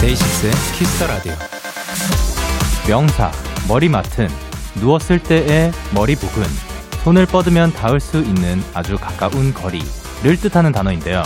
[0.00, 1.32] DAY6의 Kiss the Radio.
[2.86, 3.32] 명사,
[3.66, 4.28] 머리맡은,
[4.76, 6.44] 누웠을 때의 머리 부근,
[7.04, 11.22] 손을 뻗으면 닿을 수 있는 아주 가까운 거리를 뜻하는 단어인데요.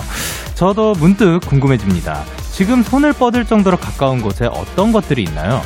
[0.54, 2.24] 저도 문득 궁금해집니다.
[2.52, 5.60] 지금 손을 뻗을 정도로 가까운 곳에 어떤 것들이 있나요?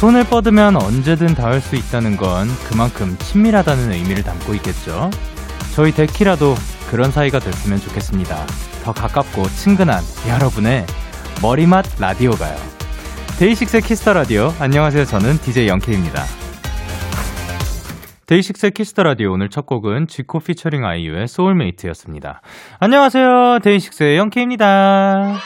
[0.00, 5.10] 손을 뻗으면 언제든 닿을 수 있다는 건 그만큼 친밀하다는 의미를 담고 있겠죠.
[5.74, 6.54] 저희 데키라도
[6.88, 8.46] 그런 사이가 됐으면 좋겠습니다.
[8.84, 10.86] 더 가깝고 친근한 여러분의
[11.40, 12.56] 머리맡 라디오가요.
[13.38, 14.48] DAY6의 Kiss the Radio.
[14.58, 15.04] 안녕하세요.
[15.04, 16.22] 저는 DJ Young K입니다.
[18.26, 22.40] DAY6의 Kiss the Radio 오늘 첫 곡은 지코 피처링 아이유의 Soulmate였습니다.
[22.80, 23.60] 안녕하세요.
[23.62, 25.36] DAY6의 Young K입니다.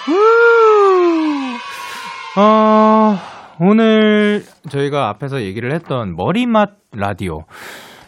[2.39, 3.19] 어,
[3.61, 7.45] 오늘 저희가 앞에서 얘기를 했던 머리맡 라디오.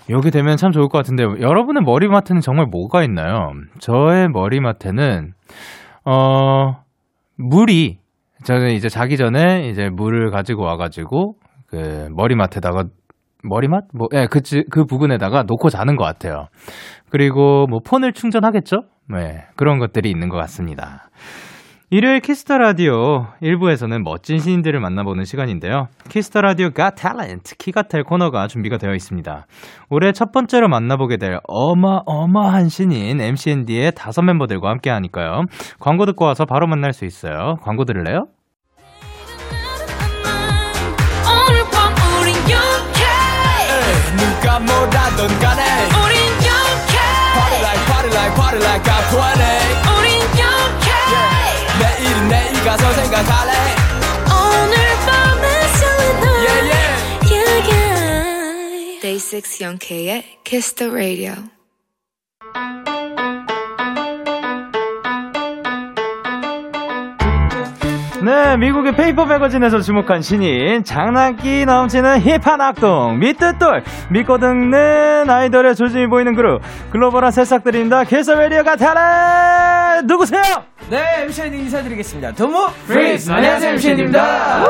[0.09, 3.53] 여기 되면 참 좋을 것 같은데 여러분의 머리맡에는 정말 뭐가 있나요?
[3.79, 5.33] 저의 머리맡에는
[6.07, 6.84] 어
[7.37, 7.99] 물이
[8.45, 11.35] 저는 이제 자기 전에 이제 물을 가지고 와가지고
[11.67, 12.85] 그 머리맡에다가
[13.43, 16.49] 머리맡 뭐 예, 그, 그 부분에다가 놓고 자는 것 같아요.
[17.11, 18.83] 그리고 뭐 폰을 충전하겠죠?
[19.11, 21.11] 네, 그런 것들이 있는 것 같습니다.
[21.97, 25.87] 일요일 Kiss the Radio 1부에서는 멋진 신인들을 만나보는 시간인데요.
[26.09, 29.47] Kiss the Radio Got Talent 키갓탤 코너가 준비가 되어 있습니다.
[29.91, 35.43] 올해 첫 번째로 만나보게 될 어마어마한 신인 MCND의 다섯 멤버들과 함께 하니까요.
[35.79, 37.59] 광고 듣고 와서 바로 만날 수 있어요.
[37.63, 38.27] 광고 들을래요?
[44.17, 45.63] 누가 뭐라던 간에
[46.03, 46.99] 우린 영케
[47.37, 49.34] Party like party like party like I'm 20
[52.74, 53.52] 내일은 내일 가서 생각할래
[54.26, 54.76] 오늘
[55.06, 57.32] 밤에 설레는 yeah, yeah.
[57.32, 59.02] yeah, yeah.
[59.02, 61.53] Day 6 영케의 Kiss the Radio
[68.25, 76.07] 네, 미국의 페이퍼 매거진에서 주목한 신인, 장난기 넘치는 hip한 악동, 믿듣돌, 믿고 듣는 아이돌의 조짐이
[76.07, 78.05] 보이는 그룹, 글로벌한 새싹들입니다.
[78.05, 80.01] 캐서 웨리어가 타라!
[80.05, 80.43] 누구세요?
[80.89, 82.33] 네, MCND 인사드리겠습니다.
[82.33, 83.31] 도모 please!
[83.31, 84.65] 안녕하세요, MCND입니다.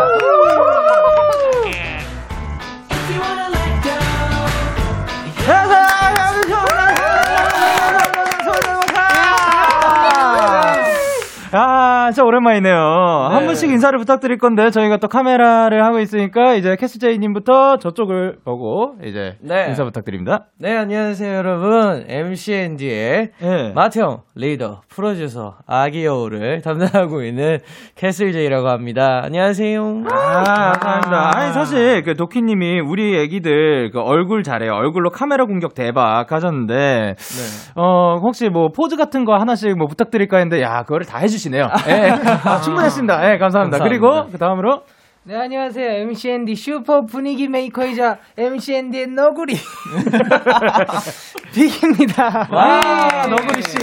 [12.05, 12.75] 아, 진짜 오랜만이네요.
[12.75, 13.35] 네.
[13.35, 18.97] 한 분씩 인사를 부탁드릴 건데, 저희가 또 카메라를 하고 있으니까, 이제 캐슬제이 님부터 저쪽을 보고,
[19.03, 19.67] 이제, 네.
[19.69, 20.47] 인사 부탁드립니다.
[20.59, 22.05] 네, 안녕하세요, 여러분.
[22.09, 23.73] MCND의 네.
[23.75, 27.59] 맏형, 리더, 프로듀서, 아기 여우를 담당하고 있는
[27.95, 29.23] 캐슬제이라고 합니다.
[29.25, 29.83] 안녕하세요.
[30.13, 31.31] 아, 감사합니다.
[31.39, 34.73] 아니, 사실, 그, 도키 님이 우리 애기들 그 얼굴 잘해요.
[34.73, 37.73] 얼굴로 카메라 공격 대박 하셨는데, 네.
[37.77, 41.45] 어, 혹시 뭐, 포즈 같은 거 하나씩 뭐 부탁드릴까 했는데, 야, 그거를 다 해 주시
[41.45, 41.69] 주시네요.
[41.95, 42.11] 네.
[42.11, 43.21] 아, 충분했습니다.
[43.21, 43.79] 네, 감사합니다.
[43.79, 43.85] 감사합니다.
[43.85, 44.83] 그리고 그 다음으로
[45.27, 45.89] 네, 안녕하세요.
[46.03, 49.57] MCND 슈퍼 분위기 메이커이자 MCND의 너구리.
[51.55, 52.49] 빅입니다.
[52.51, 53.31] 와, 네.
[53.31, 53.77] 너구리 씨.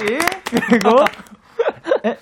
[0.67, 1.03] 그리고,
[2.05, 2.17] 에,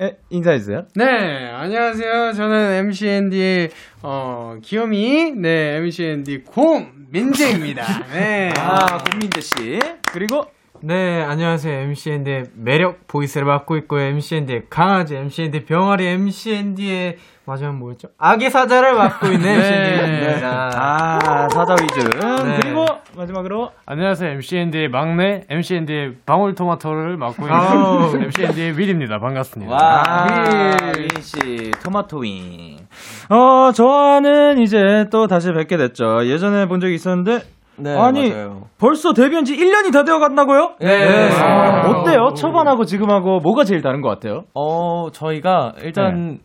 [0.00, 0.84] 에, 인사해주세요.
[0.94, 2.32] 네, 안녕하세요.
[2.34, 3.70] 저는 MCND의,
[4.02, 7.84] 어, 귀요미, 네, MCND 곰민재입니다.
[8.12, 8.52] 네.
[8.58, 9.80] 아, 곰민재 씨.
[10.12, 10.46] 그리고,
[10.84, 11.78] 네, 안녕하세요.
[11.78, 14.00] MCND의 매력 보이스를 맡고 있고요.
[14.02, 18.08] MCND의 강아지, MCND 병아리, MCND의 마지막 뭐였죠?
[18.18, 19.58] 아기 사자를 맡고 있는 네.
[19.58, 20.70] MCND입니다.
[20.74, 22.00] 아, 사자 위주.
[22.10, 22.58] 네.
[22.60, 22.84] 그리고
[23.16, 24.32] 마지막으로 안녕하세요.
[24.32, 29.20] MCND의 막내, MCND의 방울토마토를 맡고 있는 MCND의 윌입니다.
[29.20, 29.72] 반갑습니다.
[29.72, 30.16] 와,
[30.98, 32.78] 윌 씨, 토마토 윙.
[33.28, 36.26] 어, 저는 이제 또 다시 뵙게 됐죠.
[36.26, 37.42] 예전에 본 적이 있었는데
[37.78, 38.62] 네, 아니 맞아요.
[38.78, 40.74] 벌써 데뷔한 지 1년이 다 되어 간다고요?
[40.80, 40.86] 네.
[40.88, 41.30] 네.
[41.40, 42.34] 아, 어때요?
[42.34, 44.42] 초반하고 지금하고 뭐가 제일 다른 것 같아요?
[44.54, 46.38] 어, 저희가 일단 네.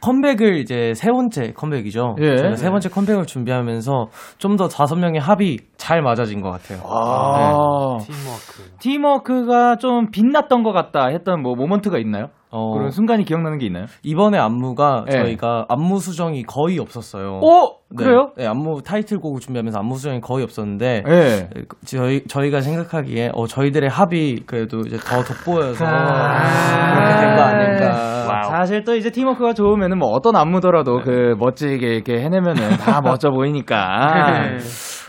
[0.00, 2.16] 컴백을 이제 세 번째 컴백이죠.
[2.20, 2.36] 예.
[2.36, 4.06] 저희가 세 번째 컴백을 준비하면서
[4.38, 6.80] 좀 더 다섯 명의 합이 잘 맞아진 것 같아요.
[6.84, 8.06] 아, 네.
[8.06, 8.76] 팀워크.
[8.80, 12.26] 팀워크가 좀 빛났던 것 같다 했던 뭐 모먼트가 있나요?
[12.52, 13.86] 어, 그런 순간이 기억나는 게 있나요?
[14.02, 15.12] 이번에 안무가 네.
[15.18, 17.40] 저희가 안무 수정이 거의 없었어요.
[17.42, 17.76] 오!
[17.96, 18.04] 네.
[18.04, 18.30] 그래요?
[18.36, 21.48] 네, 안무 타이틀곡을 준비하면서 안무 수정이 거의 없었는데 예.
[21.86, 26.94] 저희 저희가 생각하기에 어 저희들의 합이 그래도 이제 더 돋보여서 아.
[26.94, 28.12] 그렇게 된 거 아닌가.
[28.48, 34.58] 사실 또 이제 팀워크가 좋으면은 뭐 어떤 안무더라도 그 멋지게 이렇게 해내면은 다 멋져 보이니까.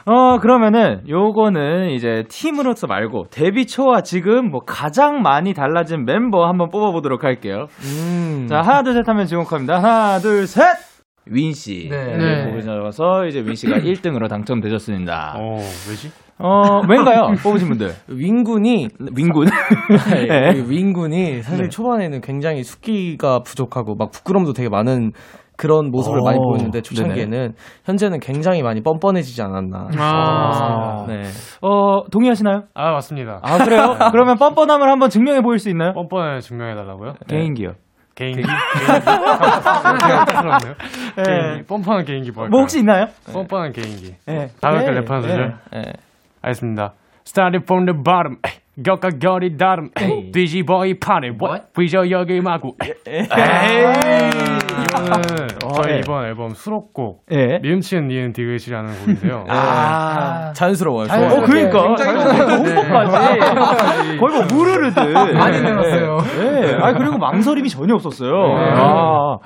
[0.05, 6.69] 어, 그러면은 요거는 이제 팀으로서 말고 데뷔 초와 지금 뭐 가장 많이 달라진 멤버 한번
[6.69, 7.67] 뽑아보도록 할게요.
[7.83, 8.47] 음.
[8.49, 9.75] 자, 하나, 둘, 셋 하면 지목합니다.
[9.77, 10.63] 하나, 둘, 셋!
[11.25, 11.87] 윈 씨.
[11.89, 12.17] 네.
[12.17, 12.51] 네.
[12.51, 15.35] 보셔서 이제 윈 씨가 1등으로 당첨되셨습니다.
[15.37, 15.55] 어,
[15.89, 16.11] 왜지?
[16.37, 17.33] 어, 왠가요?
[17.41, 17.93] 뽑으신 분들.
[18.09, 19.47] 윙군이 윈군.
[20.11, 20.25] 네.
[20.25, 20.65] 네.
[20.67, 25.13] 윙군이 사실 초반에는 굉장히 숙기가 부족하고 막 부끄럼도 되게 많은
[25.63, 27.53] 그런 모습을 오, 많이 보였는데 초창기에는
[27.85, 29.87] 현재는 굉장히 많이 뻔뻔해지지 않았나.
[29.97, 31.05] 아.
[31.07, 31.21] 네.
[31.61, 32.63] 어, 동의하시나요?
[32.73, 33.39] 아, 맞습니다.
[33.41, 33.95] 아, 그래요?
[34.11, 35.93] 그러면 뻔뻔함을 한번 증명해 보일 수 있나요?
[35.93, 37.13] 뻔뻔을 증명해 달라고요?
[37.29, 37.75] 개인기요.
[38.13, 38.41] 개인기?
[38.41, 38.51] 개인기?
[41.15, 41.23] 네.
[41.23, 41.63] 개인기.
[41.65, 42.51] 뻔뻔한 개인기 뭐 할까요?
[42.51, 43.05] 뭐 혹시 있나요?
[43.31, 44.15] 뻔뻔한 개인기.
[44.27, 44.49] 네.
[44.59, 44.99] 다섯 개 네.
[44.99, 45.27] 랩하는 네.
[45.29, 45.55] 소절?
[45.71, 45.81] 네.
[46.41, 46.91] 알겠습니다.
[47.25, 48.35] Started from the bottom.
[48.83, 49.89] 격과 결이 다름.
[50.33, 51.31] 뒤집어 이 판에.
[51.39, 51.65] What?
[51.73, 52.73] 부셔 여기 마구.
[54.95, 55.99] 이거는 저희 네.
[55.99, 57.25] 이번 앨범 수록곡.
[57.31, 57.59] 예.
[57.63, 59.45] 니은치은 니은 디귿이라는 곡인데요.
[59.47, 60.53] 아.
[60.55, 61.07] 자연스러워요.
[61.07, 61.07] 자연스러워요.
[61.07, 61.43] 좋아요.
[61.43, 61.95] 어, 그러니까.
[61.95, 62.23] 굉장히
[62.57, 64.17] 홍보까지.
[64.17, 65.33] 거의 뭐 무르르듯.
[65.33, 66.17] 많이 내놨어요.
[66.39, 66.75] 네.
[66.81, 68.31] 아 그리고 망설임이 전혀 없었어요.
[68.33, 69.37] 아.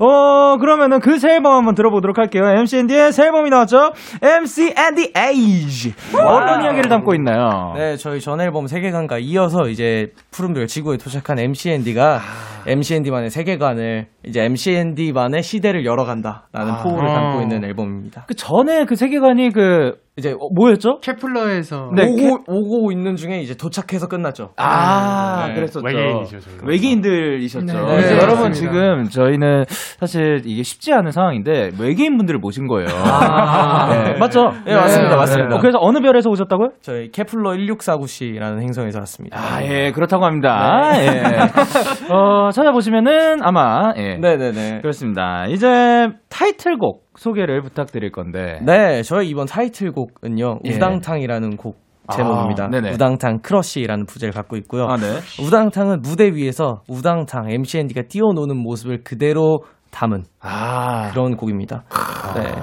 [0.00, 2.44] 어, 그러면은 그 새 앨범 한번 들어보도록 할게요.
[2.48, 3.92] MC&D의 새 앨범이 나왔죠?
[4.22, 5.92] MC&D Age.
[6.14, 7.72] 어떤 이야기를 담고 있나요?
[7.76, 12.20] 네, 저희 전 앨범 세계관과 이어서 이제 푸른별 지구에 도착한 MCND가
[12.66, 18.24] MCND만의 세계관을 이제 MCND만의 시대를 열어간다라는 포부를 담고 있는 앨범입니다.
[18.26, 20.98] 그 전에 그 세계관이 그, 이제 어, 뭐였죠?
[20.98, 24.50] 케플러에서 네, 오고 오고 있는 중에 이제 도착해서 끝났죠.
[24.56, 25.54] 아, 네.
[25.54, 25.86] 그랬었죠.
[25.86, 26.66] 외계인이죠, 저희가.
[26.66, 27.66] 외계인들이셨죠.
[27.66, 27.72] 네.
[27.72, 28.52] 그래서 네, 여러분.
[28.52, 32.88] 지금 저희는 사실 이게 쉽지 않은 상황인데 외계인 분들을 모신 거예요.
[32.88, 34.50] 네, 맞죠?
[34.64, 35.54] 네, 맞습니다, 맞습니다.
[35.54, 36.70] 어, 그래서 어느 별에서 오셨다고요?
[36.82, 39.38] 저희 케플러 1649C라는 행성에서 왔습니다.
[39.38, 40.90] 아, 예, 그렇다고 합니다.
[40.96, 41.22] 예.
[42.12, 44.17] 어, 찾아보시면은 아마, 예.
[44.20, 44.80] 네, 네, 네.
[44.80, 45.46] 그렇습니다.
[45.46, 48.60] 이제 타이틀곡 소개를 부탁드릴 건데.
[48.64, 50.60] 네, 저희 이번 타이틀곡은요.
[50.64, 50.74] 예.
[50.74, 51.76] 우당탕이라는 곡
[52.12, 52.64] 제목입니다.
[52.72, 52.92] 아.
[52.92, 54.84] 우당탕 크러쉬라는 부제를 갖고 있고요.
[54.84, 55.18] 아, 네.
[55.44, 59.60] 우당탕은 무대 위에서 우당탕 MCND가 뛰어노는 모습을 그대로
[59.90, 61.84] 담은 아, 그런 곡입니다.
[62.34, 62.54] 네.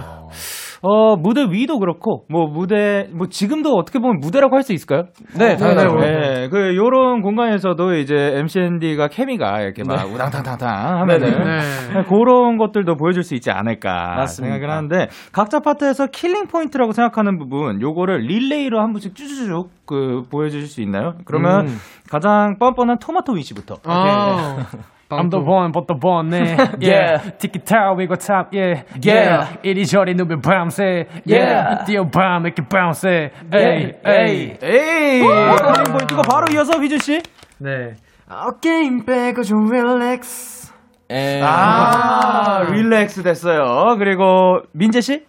[0.88, 5.06] 어, 무대 위도 그렇고, 뭐, 무대, 뭐, 지금도 어떻게 보면 무대라고 할 수 있을까요?
[5.38, 5.96] 네, 당연하죠.
[5.96, 10.68] 네, 그, 요런 공간에서도 이제 MCND가 케미가 이렇게 막 우당탕탕탕
[11.02, 12.04] 하면은, 네.
[12.08, 14.54] 그런 것들도 보여줄 수 있지 않을까 맞습니다.
[14.56, 20.68] 생각을 하는데, 각자 파트에서 killing 포인트라고 생각하는 부분, 요거를 릴레이로 한 분씩 쭈쭈쭈 그, 보여주실
[20.68, 21.14] 수 있나요?
[21.26, 21.78] 그러면 음.
[22.12, 23.78] 가장 뻔뻔한 토마토 위치부터.
[23.86, 24.66] 아,
[25.10, 26.58] I'm the one, but the one, 네.
[26.82, 27.32] Yeah.
[27.38, 28.84] 티키타, we go top, yeah.
[29.00, 29.58] Yeah.
[29.64, 31.86] 이리저리 누비 bounce, Yeah.
[31.86, 33.06] 뛰어 봐, make it bounce,
[33.54, 34.58] 에이, 에이.
[34.64, 35.22] 에이!
[35.92, 37.22] 포인트가 바로 이어서 휘준씨.
[37.60, 37.94] 네.
[38.28, 40.74] 어, 게임 빼고 좀 relax.
[41.12, 41.40] 에...
[41.44, 43.96] 아, relax 됐어요.
[44.00, 45.24] 그리고 민재씨?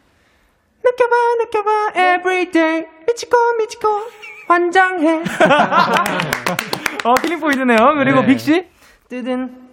[0.82, 1.14] 느껴봐,
[1.44, 2.86] 느껴봐, everyday.
[3.06, 3.88] 미치고, 미치고,
[4.48, 5.22] 환장해.
[7.04, 7.76] 어, killing 포인트네요.
[7.98, 8.26] 그리고 네.
[8.28, 8.68] 빅씨?
[9.08, 9.65] 뜨든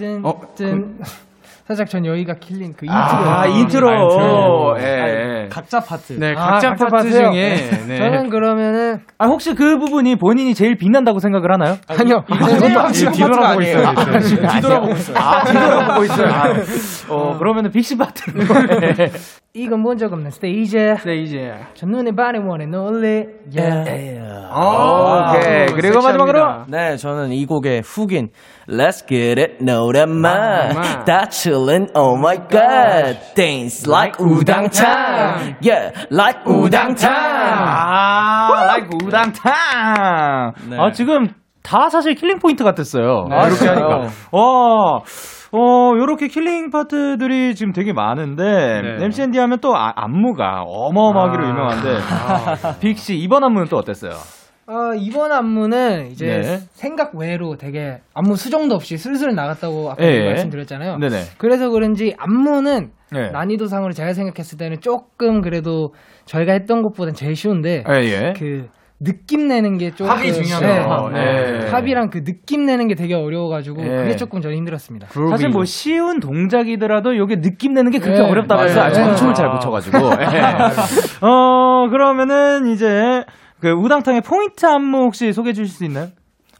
[0.00, 0.98] 뜬, 어, 뜬.
[1.68, 2.98] 살짝 전 여기가 killing 그 인트로.
[2.98, 3.88] 아, 인트로.
[3.88, 4.76] 아, 인트로.
[4.80, 5.48] 예.
[5.50, 6.14] 각자 파트.
[6.14, 7.10] 네, 아, 각자 각자 파트?
[7.12, 7.70] 중에.
[7.86, 7.96] 네.
[7.98, 11.76] 저는 그러면은 아, 혹시 그 부분이 본인이 제일 빛난다고 생각을 하나요?
[11.86, 12.24] 아니요.
[12.28, 13.94] 이거 뒤돌아보고 있어요,
[14.26, 14.48] 지금.
[14.48, 15.16] 뒤돌아보고 있어요.
[15.16, 16.28] 아, 뒤돌아보고 있어요.
[16.28, 16.44] 아,
[17.10, 18.32] 어, 그러면은 빅시 파트.
[19.52, 20.76] 이건 본 적 없는 스테이지.
[21.04, 21.52] 네, 이제.
[21.74, 23.24] 저 눈에 반해 원해 놀래.
[23.58, 24.20] 예.
[24.48, 25.66] 아, 오케이.
[25.74, 28.28] 그리고 마지막으로 네, 저는 이 곡의 hook인
[28.68, 36.42] Let's get it 노래만 아, 다 chillin' oh my god dance like 우당탕 yeah like
[36.46, 39.52] 우당탕 아, like 우당탕.
[40.70, 40.76] 네.
[40.78, 41.28] 아, 지금
[41.64, 43.26] 다 사실 killing 포인트 같았어요.
[43.30, 43.66] 아, 이렇게?
[43.66, 44.08] 하니까.
[44.30, 45.00] 와.
[45.52, 49.04] 어, 요렇게 killing 파트들이 지금 되게 많은데, 네.
[49.04, 51.48] MCND 하면 또 아- 안무가 어마어마하기로 아.
[51.48, 51.98] 유명한데,
[52.80, 54.12] 빅씨, 이번 안무는 또 어땠어요?
[54.68, 56.58] 어, 이번 안무는 이제 네.
[56.74, 60.28] 생각 외로 되게 안무 수정도 없이 슬슬 나갔다고 아까 예, 예.
[60.28, 60.98] 말씀드렸잖아요.
[60.98, 61.16] 네네.
[61.38, 63.30] 그래서 그런지 안무는 네.
[63.32, 65.92] 난이도상으로 제가 생각했을 때는 조금 그래도
[66.26, 68.32] 저희가 했던 것보단 제일 쉬운데 예, 예.
[68.38, 68.68] 그
[69.02, 71.10] 느낌 내는 게 조금 합이 중요하죠.
[71.10, 71.58] 네.
[71.60, 71.68] 네.
[71.70, 73.88] 합이랑 그 느낌 내는 게 되게 어려워가지고 네.
[73.96, 75.08] 그게 조금 저는 힘들었습니다.
[75.30, 78.92] 사실 뭐 쉬운 동작이더라도 요게 느낌 내는 게 그렇게 네, 어렵다면서 맞아요.
[78.92, 79.36] 저는 춤을 네.
[79.36, 79.98] 잘못 춰가지고.
[79.98, 80.42] 예.
[81.22, 83.24] 어, 그러면은 이제
[83.60, 86.08] 그 우당탕의 포인트 안무 혹시 소개해 주실 수 있나요?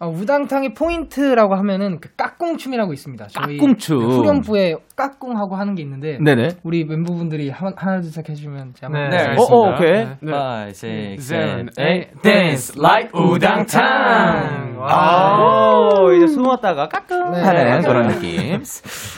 [0.03, 3.27] 어, 우당탕의 포인트라고 하면은 그 까꿍춤이라고 있습니다.
[3.29, 3.99] 저희 까꿍춤.
[3.99, 6.49] 그 후렴부에 까꿍하고 하는 게 있는데 네네.
[6.63, 9.37] 우리 멤버분들이 한, 하나 둘 셋 해주면 제가 한번 네.
[9.37, 10.07] 어, 어, 오케이.
[10.21, 10.33] 네.
[10.33, 15.81] 5, 6, 7, seven, 8 eight, Dance like 우당탕 아,
[16.17, 17.41] 이제 숨었다가 까꿍 네.
[17.43, 18.63] 하는 그런 느낌.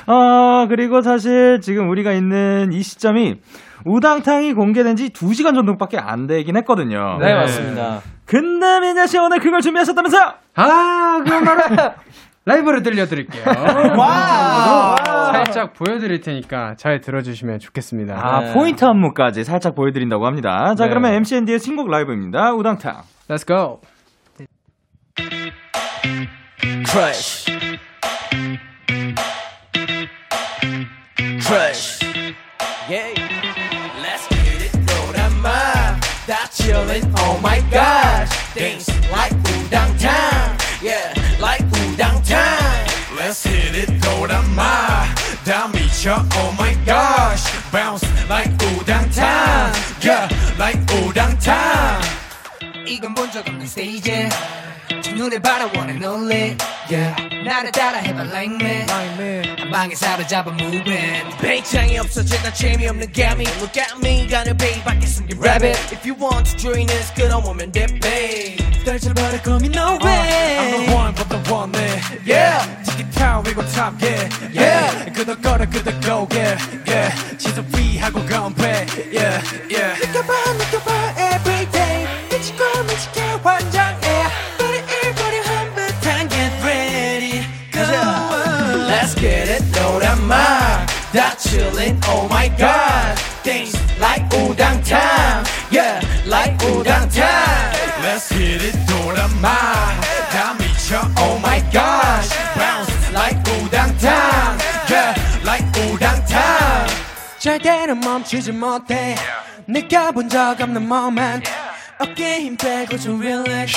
[0.09, 3.37] 어, 그리고 사실 지금 우리가 있는 이 시점이
[3.85, 7.19] 우당탕이 공개된 지 2시간 정도밖에 안 되긴 했거든요.
[7.21, 10.35] 네 맞습니다 근데 민야 씨 오늘 그걸 준비하셨다면서요?
[10.55, 11.62] 아, 그럼 바로
[12.45, 13.45] 라이브를 들려드릴게요.
[13.97, 14.97] 와!
[15.33, 18.14] 살짝 보여드릴 테니까 잘 들어주시면 좋겠습니다.
[18.19, 18.52] 아, 네.
[18.52, 20.75] 포인트 안무까지 살짝 보여드린다고 합니다.
[20.75, 20.88] 자, 네.
[20.91, 22.52] 그러면 MCND의 신곡 라이브입니다.
[22.55, 23.02] 우당탕.
[23.29, 23.81] Let's go.
[26.87, 27.47] Crush.
[31.41, 32.00] Crush.
[32.88, 33.22] Yeah.
[36.52, 38.28] That chillin', oh my gosh.
[38.54, 40.56] Things like udang time.
[40.82, 42.88] Yeah, like udang time.
[43.16, 44.12] Let's hit it, go.
[45.44, 47.50] That meet ya, oh my gosh.
[47.73, 49.75] Bounce like udang time.
[50.00, 50.28] Yeah,
[50.59, 52.22] like udang time.
[52.92, 54.30] 이건 본 적 없는 스테이지
[55.04, 56.56] 첫눈에 바라보는 놀래
[56.89, 57.13] yeah.
[57.46, 63.82] 나를 따라 해봐 like me 한 방에 사로잡아 moving 배짱이 없어진 나 재미없는 gammy Look
[63.82, 68.58] at me 가는 베이밖에 숨긴 rabbit If you want to join us 끌어오면 돼 babe
[68.86, 73.62] 떨쳐버릴 거면 no way I'm the one but the one 네 yeah 티켓 타고 이고
[73.68, 76.56] top yeah yeah 끄덕거려 끄덕고 yeah
[76.88, 81.50] yeah 지속 위하고 건배 yeah yeah 느껴봐 느껴봐 everyday 미치고 미치게
[83.44, 84.24] 환장해
[84.58, 88.27] 버리일거리 한바탕 get ready 가자
[88.88, 96.58] Let's get it 노란맛 다 chillin' oh my god Things like udang time Yeah like
[96.66, 99.50] udang time Let's hit it 노란맛
[100.32, 104.58] 다 미쳐 oh my gosh Bounce like udang time
[104.89, 106.88] Yeah like udang time
[107.39, 109.16] 절대로 멈추지 못해
[109.68, 111.50] 느껴본 적 없는 moment
[112.00, 113.74] 어깨 힘 빼고 좀 relax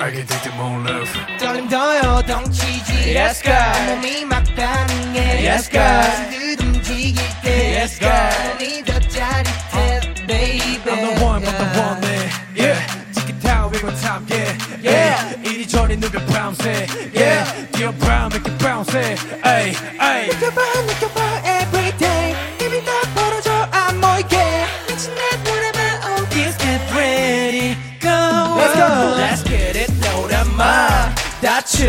[0.00, 6.62] 알게 될때 more love 떨림 더 요동치지 Yes girl 몸이 막 반응해 Yes girl 듯
[6.62, 12.28] 움직일 때 Yes girl 몸이 더 짜릿해 baby I'm the one but the one 네
[12.56, 12.80] Yeah
[13.14, 16.66] 티켓 타고 이거 top yeah Yeah 이리저리 누벼 bounce
[17.14, 18.96] Yeah 뛰어 brown make it bounce
[19.44, 21.33] Ay ay 느껴봐 느껴봐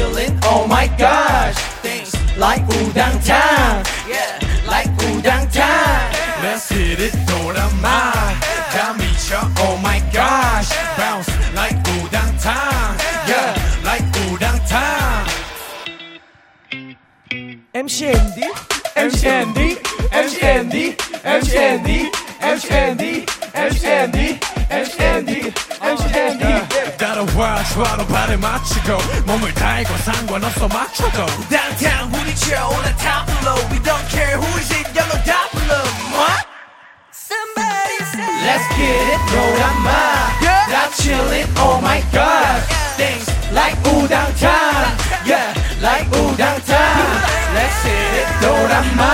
[0.06, 7.00] 다 chillin' oh my gosh Things like udang time Yeah like udang time Let's hit
[7.00, 7.82] it 노래만
[8.70, 12.96] 다 미쳐 oh my gosh Bounce like udang time
[13.26, 15.26] Yeah like udang time
[17.75, 18.40] MCND,
[18.96, 19.76] MCND,
[20.10, 22.08] MCND, MCND,
[22.40, 25.52] MCND, MCND, MCND,
[25.84, 26.86] MCND.
[27.15, 34.08] 따라와 좋아로 발을 맞추고 몸을 달고 상관없어 맞춰도 Downtown 부딪혀 올라 top below We don't
[34.10, 36.46] care who is it yellow dot below What?
[37.12, 40.41] Somebody say Let's get it 노란맛
[40.72, 42.62] 다 chillin' oh my god
[42.98, 47.22] Things like udang time Yeah like udang time
[47.53, 49.05] Let's hit it 노란맛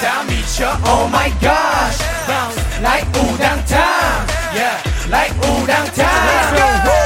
[0.00, 4.78] 다 미쳐 oh my gosh Bounce like udang time Yeah
[5.10, 6.99] like udang time Let's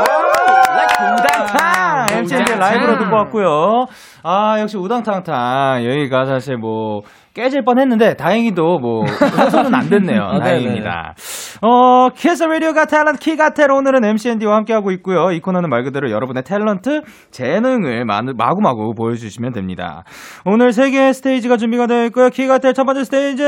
[0.00, 2.18] 우당탕!
[2.18, 3.86] MCND 라이브로 듣고 왔고요.
[4.22, 5.84] 아, 역시 우당탕탕.
[5.84, 7.02] 여기가 사실 뭐,
[7.34, 10.22] 깨질 뻔 했는데, 다행히도 뭐, 훼손은 안 됐네요.
[10.22, 10.38] 아.
[10.38, 11.14] 다행입니다.
[11.62, 15.30] 어, 키스 라디오 got talent 키가텔 오늘은 MCND와 함께하고 있고요.
[15.32, 20.04] 이 코너는 말 그대로 여러분의 탤런트, 재능을 마- 마구마구 보여주시면 됩니다.
[20.44, 22.28] 오늘 세 개의 스테이지가 준비가 되어 있고요.
[22.30, 23.42] 키가텔 첫 번째 스테이지!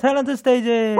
[0.00, 0.96] 탤런트 스테이지!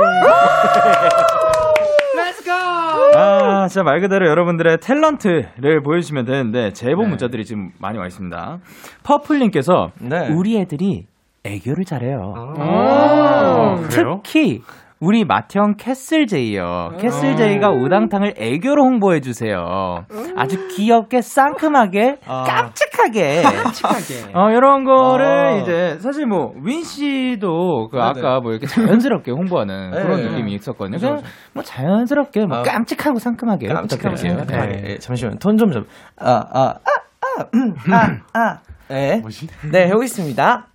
[3.14, 8.58] 아, 진짜 말 그대로 여러분들의 탤런트를 보여주시면 되는데, 제보 문자들이 지금 많이 와 있습니다.
[9.02, 10.28] 퍼플님께서, 네.
[10.30, 11.06] 우리 애들이
[11.44, 12.34] 애교를 잘해요.
[12.58, 14.20] 아, 그래요?
[14.24, 14.62] 특히,
[14.98, 16.92] 우리 맏형 캐슬제이요.
[16.98, 20.06] 캐슬제이가 우당탕을 애교로 홍보해 주세요.
[20.36, 23.42] 아주 귀엽게, 상큼하게, 깜찍하게.
[23.42, 24.32] 깜찍하게.
[24.34, 25.56] 어, 이런 거를 아.
[25.58, 28.08] 이제, 사실 뭐, 윈 씨도 그 네네.
[28.08, 30.30] 아까 뭐 이렇게 자연스럽게 홍보하는 네, 그런 네.
[30.30, 30.98] 느낌이 있었거든요.
[30.98, 31.22] 그냥
[31.52, 32.62] 뭐 자연스럽게, 뭐 아.
[32.62, 33.68] 깜찍하고 상큼하게.
[33.68, 34.16] 깜찍하고.
[34.16, 34.66] 상큼하게.
[34.76, 34.82] 네.
[34.92, 35.84] 예, 잠시만 톤 좀 좀.
[36.18, 38.58] 아, 아, 아, 아, 음, 아, 아.
[38.88, 39.18] 네.
[39.20, 39.46] 뭐지?
[39.70, 40.68] 네, 해보겠습니다.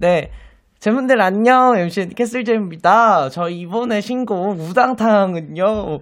[0.00, 0.30] 네.
[0.84, 3.30] 제분들 안녕, MC 캐슬제입니다.
[3.30, 6.00] 저 이번에 신곡 우당탕은요.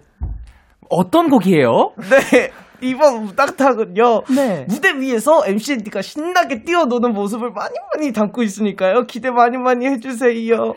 [0.90, 1.92] 어떤 곡이에요?
[2.10, 2.50] 네.
[2.80, 4.22] 이번 우당탕은요.
[4.34, 4.66] 네.
[4.68, 9.06] 무대 위에서 MCND가 신나게 뛰어노는 모습을 많이 많이 담고 있으니까요.
[9.06, 10.74] 기대 많이 많이 해주세요.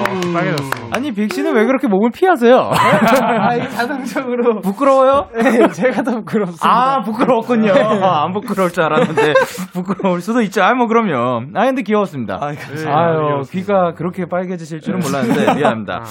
[0.00, 0.70] 어, 빨개졌어.
[0.92, 2.70] 아니, 빅 씨는 왜 그렇게 몸을 피하세요?
[2.72, 4.60] 아, 이게 자동적으로.
[4.62, 5.28] 부끄러워요?
[5.34, 6.68] 네, 제가 더 부끄럽습니다.
[6.68, 7.72] 아, 부끄러웠군요.
[7.72, 9.32] 아, 안 부끄러울 줄 알았는데,
[9.72, 10.62] 부끄러울 수도 있죠.
[10.62, 11.42] 아, 뭐, 그럼요.
[11.54, 12.38] 아, 근데 귀여웠습니다.
[12.40, 16.02] 아, 아유, 귀가 그렇게 빨개지실 줄은 몰랐는데, 미안합니다.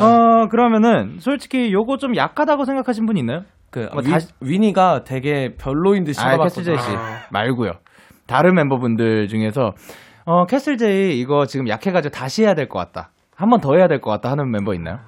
[0.00, 3.42] 어, 그러면은, 솔직히 요거 좀 약하다고 생각하신 분 있나요?
[3.70, 6.36] 그 뭐 위, 다시- 위니가 되게 별로인 듯 아.
[6.38, 6.90] 캐슬제이 씨.
[7.30, 7.72] 말고요.
[8.28, 9.72] 다른 멤버분들 중에서,
[10.26, 13.10] 어, 캐슬제이 이거 지금 약해가지고 다시 해야 될 것 같다.
[13.36, 14.98] 한 번 더 해야 될 것 같다 하는 멤버 있나요?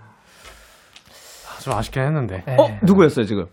[1.48, 2.42] 아, 좀 아쉽긴 했는데.
[2.46, 2.56] 네.
[2.58, 2.78] 어?
[2.82, 3.46] 누구였어요, 지금?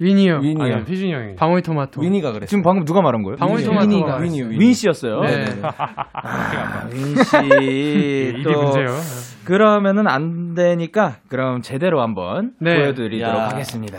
[0.00, 0.38] 위니요.
[0.38, 0.74] 위니요.
[0.76, 1.36] 아니, 휘준이 형이.
[1.36, 2.00] 방울토마토.
[2.00, 2.46] 위니가 그랬어요.
[2.46, 3.36] 지금 방금 누가 말한 거예요?
[3.36, 3.86] 방울토마토.
[3.88, 4.16] 위니가.
[4.16, 4.58] 위니, 위니.
[4.58, 5.20] 윈 씨였어요.
[5.20, 5.44] 네.
[6.92, 7.36] 윈 씨.
[7.38, 8.86] 일이 또 문제요.
[9.44, 12.76] 그러면은 안 되니까 그럼 제대로 한번 네.
[12.76, 13.48] 보여드리도록 야.
[13.50, 13.98] 하겠습니다.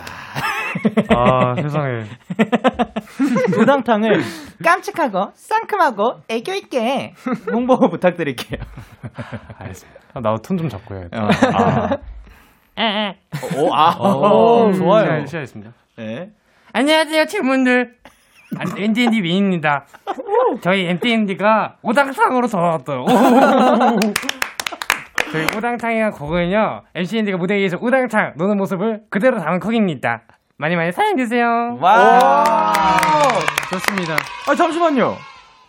[1.15, 2.03] 아, 세상에.
[3.59, 4.21] 우당탕을
[4.63, 7.13] 깜찍하고 상큼하고 애교 있게
[7.51, 8.59] 홍보 부탁드릴게요.
[9.59, 9.99] 알겠습니다.
[10.13, 11.23] 아, 나도 톤 좀 잡고 해야겠다.
[11.23, 11.29] 어.
[12.75, 13.17] 아,
[13.57, 15.05] 오, 아, 오, 좋아요.
[15.25, 15.71] 시작- 시작했습니다.
[15.97, 16.29] 네.
[16.73, 17.95] 안녕하세요, 친구들.
[18.77, 19.85] MTND 윈입니다.
[20.61, 23.05] 저희 MTND가 오당탕으로 돌아왔어요.
[25.31, 30.21] 저희 오당탕이란 곡은요, MCND가 무대 위에서 오당탕 노는 모습을 그대로 담은 곡입니다.
[30.63, 31.77] 많이 많이 사랑해주세요.
[31.81, 32.43] 와.
[33.69, 34.15] 좋습니다.
[34.47, 35.15] 아 잠시만요.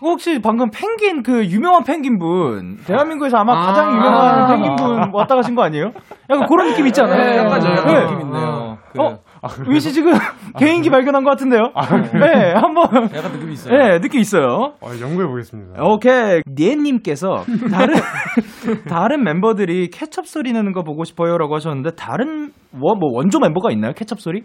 [0.01, 3.67] 혹시 방금 펭귄 그 유명한 펭귄 분 대한민국에서 아마 아.
[3.67, 4.47] 가장 유명한 아.
[4.47, 5.87] 펭귄 분 왔다 가신 거 아니에요?
[6.31, 7.25] 약간 그런 느낌 있잖아요.
[7.25, 8.01] 네, 약간 저 약간 네.
[8.03, 8.79] 느낌 있네요.
[8.93, 9.19] 그, 어?
[9.67, 10.13] 윈씨 지금
[10.59, 11.73] 개인기 발견한 것 같은데요?
[12.15, 12.85] 네, 한번.
[13.17, 13.77] 약간 느낌이 있어요.
[13.77, 14.75] 네, 느낌 있어요.
[14.81, 15.83] 어, 연구해 보겠습니다.
[15.83, 16.43] 오케이.
[16.47, 17.95] 니에님께서 다른,
[18.89, 23.93] 다른 멤버들이 케첩 소리 내는 거 보고 싶어요라고 하셨는데, 다른, 뭐, 뭐 원조 멤버가 있나요?
[23.95, 24.45] 케첩 소리?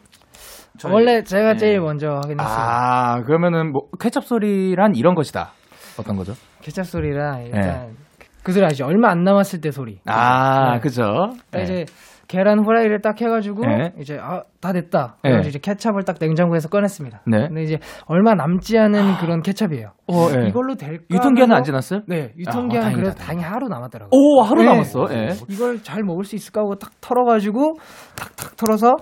[0.88, 2.58] 원래 제가 제일 먼저 하긴 했어요.
[2.58, 5.52] 아, 그러면은 뭐, 케첩 소리란 이런 것이다.
[6.00, 6.34] 어떤 거죠?
[6.62, 7.96] 케찹 소리랑 일단
[8.44, 8.86] 그 소리 아시죠?
[8.86, 10.00] 얼마 안 남았을 때 소리.
[10.06, 10.80] 아, 네.
[10.80, 11.04] 그죠?
[11.52, 11.86] 딱 이제
[12.28, 13.94] 계란 후라이를 딱 해가지고 네.
[14.00, 15.15] 이제 아 다 됐다.
[15.24, 15.32] 네.
[15.32, 17.22] 그래서 이제 케찹을 딱 냉장고에서 꺼냈습니다.
[17.28, 17.48] 네.
[17.48, 19.92] 근데 이제 얼마 남지 않은 그런 케찹이에요.
[20.08, 20.50] 어, 네.
[20.50, 21.06] 이걸로 될까?
[21.10, 22.02] 유통기한은 안 지났어요?
[22.08, 23.26] 네, 유통기한 아, 그래도 다행이다.
[23.26, 24.10] 당연히 하루 남았더라고요.
[24.12, 24.70] 오, 하루 네.
[24.70, 25.08] 남았어.
[25.12, 25.30] 예.
[25.50, 27.76] 이걸 잘 먹을 수 있을까 하고 딱 털어가지고
[28.18, 28.96] 탁탁 털어서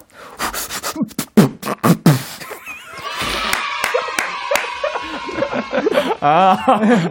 [6.20, 6.58] 아, 아,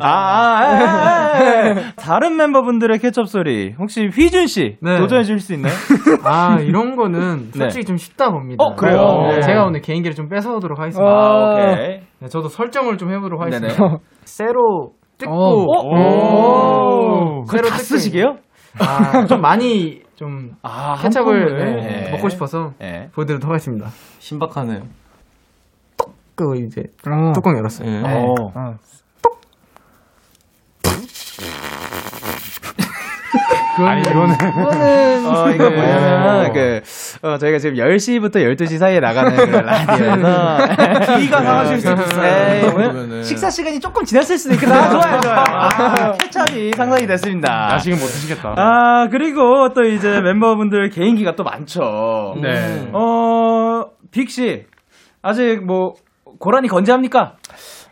[0.00, 1.92] 아, 아, 아.
[1.96, 4.98] 다른 멤버분들의 케첩 소리 혹시 휘준 씨 네.
[4.98, 5.72] 도전해 주실 수 있나요?
[6.24, 8.64] 아, 이런 거는 솔직히 좀 쉽다 봅니다.
[8.64, 9.28] 어, 그래요?
[9.28, 9.40] 네, 네.
[9.42, 11.08] 제가 오늘 개인기를 좀 뺏어오도록 하겠습니다.
[11.08, 12.00] 아, 오케이.
[12.18, 13.76] 네, 저도 설정을 좀 해보도록 하겠습니다.
[13.76, 13.96] 네네.
[14.24, 15.82] 쇠로 뜯고, 어.
[15.86, 17.44] 오.
[17.44, 18.36] 그거 새로 다 뜯고 쓰시게요?
[18.78, 22.10] 아, 좀 많이 좀 아, 케찹을 한 네, 네.
[22.10, 23.10] 먹고 싶어서 네.
[23.12, 23.90] 보여드리도록 하겠습니다.
[24.18, 24.82] 신박하네요.
[26.34, 27.32] 그 이제 어.
[27.34, 27.88] 뚜껑 열었어요.
[27.88, 28.00] 예.
[28.00, 28.14] 네.
[28.14, 28.34] 어.
[28.54, 28.78] 어.
[33.84, 34.34] 아니, 이거는.
[34.34, 35.76] 이거는 어, 이거 네.
[35.76, 36.80] 뭐냐면, 그,
[37.22, 41.16] 어, 저희가 지금 10시부터 12시 사이에 나가는 그 라디오에서.
[41.18, 42.26] 귀가 상하실 수도 있어요.
[42.26, 43.22] 에이, 뭐, 그러면은.
[43.22, 44.90] 식사 시간이 조금 지났을 수도 있겠다.
[44.90, 45.44] 좋아요, 좋아요.
[45.48, 47.70] 아, 케찹이 상상이 됐습니다.
[47.72, 48.54] 야식은 못 드시겠다.
[48.56, 52.36] 아, 그리고 또 이제 멤버분들 개인기가 또 많죠.
[52.42, 52.88] 네.
[52.92, 54.64] 어, 빅씨.
[55.22, 55.94] 아직 뭐,
[56.38, 57.34] 고라니 건재합니까?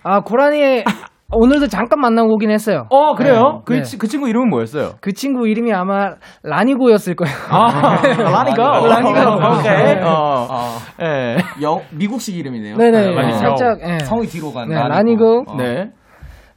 [0.02, 0.84] 아 고라니
[1.32, 2.86] 오늘도 잠깐 만나고 오긴 했어요.
[2.90, 3.34] 어, 그래요?
[3.34, 3.60] 네.
[3.64, 3.82] 그, 네.
[3.82, 4.92] 치- 그 친구 이름은 뭐였어요?
[5.00, 6.10] 그 친구 이름이 아마
[6.42, 7.34] 라니고였을 거예요.
[7.48, 8.86] 아, 라니가?
[8.86, 9.58] 라니가.
[9.58, 9.84] 오케이.
[9.84, 10.00] 네.
[10.02, 11.36] 어, 아, 예.
[11.62, 12.76] 영, 미국식 이름이네요.
[12.76, 13.14] 네네.
[13.14, 13.38] 라니고.
[13.38, 13.98] 살짝 예.
[14.04, 14.68] 성이 뒤로 간.
[14.68, 15.44] 네, 라니고.
[15.48, 15.56] 어.
[15.56, 15.90] 네.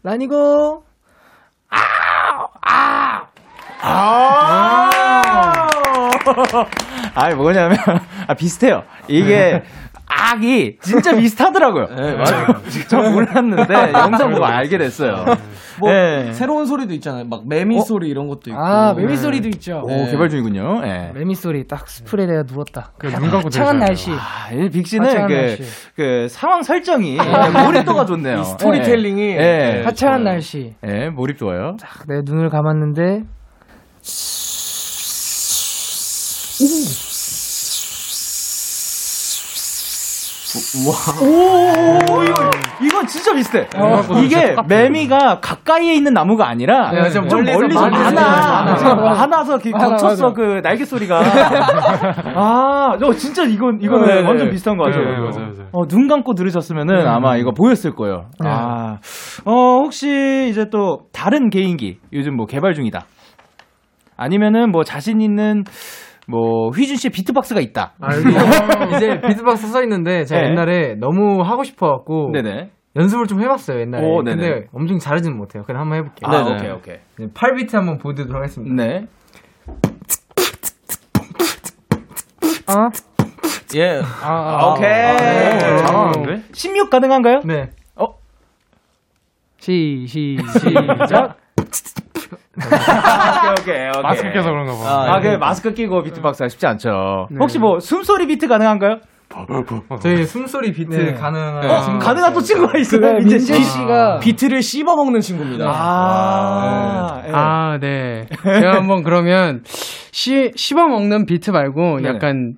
[0.03, 0.83] 라니고
[1.69, 3.29] 아!
[7.15, 7.77] 아니, 뭐냐면,
[8.27, 8.83] 아, 비슷해요.
[9.07, 9.61] 이게,
[10.19, 11.87] 악이 진짜 비슷하더라고요.
[11.95, 12.47] 네, 맞아요.
[12.87, 15.25] 저 몰랐는데 영상 보고 알게 됐어요.
[15.79, 16.33] 뭐 네.
[16.33, 17.25] 새로운 소리도 있잖아요.
[17.25, 17.81] 막 매미 어?
[17.81, 18.59] 소리 이런 것도 있고.
[18.59, 19.83] 아 매미 소리도 있죠.
[19.85, 20.81] 오, 개발 중이군요.
[20.85, 21.11] 예.
[21.13, 22.93] 매미 소리 딱 스프레이에 누웠다.
[22.97, 24.11] 그 눈 감고 창한 들으셔야 날씨.
[24.11, 25.57] 아, 이 빅씨는 그.
[25.95, 27.17] 그 상황 설정이
[27.65, 28.43] 몰입도가 좋네요.
[28.43, 29.77] storytelling이 예.
[29.79, 29.83] 예.
[29.83, 30.73] 화창한 날씨.
[30.85, 31.77] 예, 몰입 좋아요.
[31.79, 33.23] 딱 내 눈을 감았는데
[36.59, 36.65] 오,
[42.23, 42.49] 이거,
[42.81, 43.67] 이거 진짜 비슷해.
[44.23, 48.95] 이게 매미가 가까이에 있는 나무가 아니라 네, 좀 좀 멀리서 멀리서 많이 많아.
[48.95, 50.33] 많아서 겹쳤어.
[50.33, 51.19] 그 날개 소리가.
[52.35, 54.27] 아, 어, 진짜 이건, 이거는 네, 네.
[54.27, 55.03] 완전 비슷한 거 같아요.
[55.31, 55.63] 네.
[55.71, 58.25] 어, 눈 감고 들으셨으면은 아마 이거 보였을 거예요.
[58.43, 58.97] 아,
[59.45, 59.51] 어,
[59.83, 63.05] 혹시 이제 또 다른 개인기 요즘 뭐 개발 중이다.
[64.17, 65.63] 아니면은 뭐 자신 있는
[66.27, 67.93] 뭐 휘준 씨의 비트박스가 있다.
[68.01, 68.27] 아, 여기
[68.97, 70.49] 이제 비트박스 써 있는데 제가 네.
[70.49, 72.71] 옛날에 너무 하고 싶어갖고 네네.
[72.95, 74.05] 연습을 좀 해봤어요 옛날에.
[74.05, 74.23] 오.
[74.23, 75.63] 근데 엄청 잘하지는 못해요.
[75.63, 76.29] 그냥 한번 해볼게요.
[76.29, 76.55] 아, 네네.
[76.55, 76.97] 오케이, 오케이.
[77.19, 78.75] 네, 8비트 한번 보여드리도록 하겠습니다.
[78.75, 79.05] 네.
[82.67, 82.89] 어?
[83.75, 84.01] 예.
[84.23, 84.89] 아, 오케이.
[84.89, 85.77] 네.
[85.77, 86.43] 잘하는데?
[86.53, 87.41] 16 가능한가요?
[87.45, 87.69] 네.
[89.67, 91.35] 시, 시, 시작.
[92.57, 94.01] 오케이, 오케이, 오케이.
[94.01, 95.13] 마스크 껴서 그런가 봐.
[95.15, 97.27] 아, 그 마스크 끼고 비트박스가 쉽지 않죠.
[97.29, 97.37] 네.
[97.39, 98.97] 혹시 뭐 숨소리 비트 가능한가요?
[100.01, 101.13] 저희 숨소리 비트 네.
[101.13, 103.01] 가능한 어, 친구가 가능한 또 친구가 있어요.
[103.01, 105.65] 그래, 이제 민재 씨가 비트를 씹어 먹는 친구입니다.
[105.67, 107.31] 아, 예.
[107.33, 108.25] 아, 네.
[108.43, 109.63] 제가 한번 그러면
[110.11, 112.15] 시, 씹어 먹는 비트 말고 네네.
[112.15, 112.53] 약간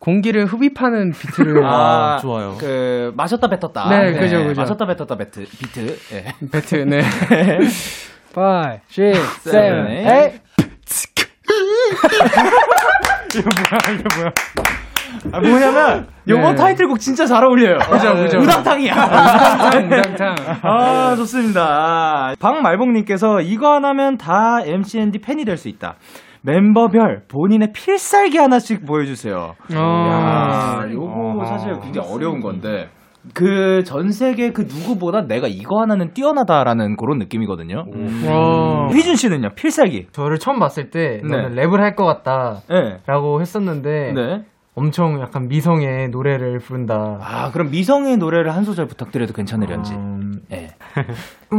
[0.00, 2.54] 공기를 흡입하는 비트를 아, 좋아요.
[2.58, 3.88] 그 마셨다 뱉었다.
[3.90, 4.60] 네, 그죠, 그죠.
[4.62, 5.44] 마셨다 뱉었다 비트.
[5.44, 5.96] 비트.
[6.14, 6.24] 예.
[6.50, 7.00] 비트, 네.
[8.36, 8.40] 5,
[8.74, 10.40] 6, 7, seven, 8.
[15.32, 16.62] 아, 뭐냐면 요번 네.
[16.62, 17.78] 타이틀곡 진짜 잘 어울려요.
[17.78, 18.38] 그죠, 그죠.
[18.38, 18.92] 우당탕이야.
[19.86, 20.34] 우당탕.
[20.62, 22.34] 아, 좋습니다.
[22.40, 25.96] 박말복님께서 이거 하나면 다 MCND 팬이 될 수 있다.
[26.42, 29.54] 멤버별 본인의 필살기 하나씩 보여주세요.
[29.74, 29.76] 어.
[29.76, 32.88] 야, 요거 사실 굉장히 어려운 건데.
[33.34, 37.84] 그 전 세계 그 누구보다 내가 이거 하나는 뛰어나다라는 그런 느낌이거든요.
[38.26, 38.88] 어.
[38.92, 39.50] 휘준 씨는요?
[39.54, 40.06] 필살기.
[40.12, 41.28] 저를 처음 봤을 때 네.
[41.28, 43.40] 너는 랩을 할 것 같다라고 네.
[43.40, 44.44] 했었는데 네.
[44.74, 47.18] 엄청 약간 미성의 노래를 부른다.
[47.20, 49.92] 아, 그럼 미성의 노래를 한 소절 부탁드려도 괜찮으련지.
[49.94, 50.68] 음, 예.
[51.50, 51.56] 어,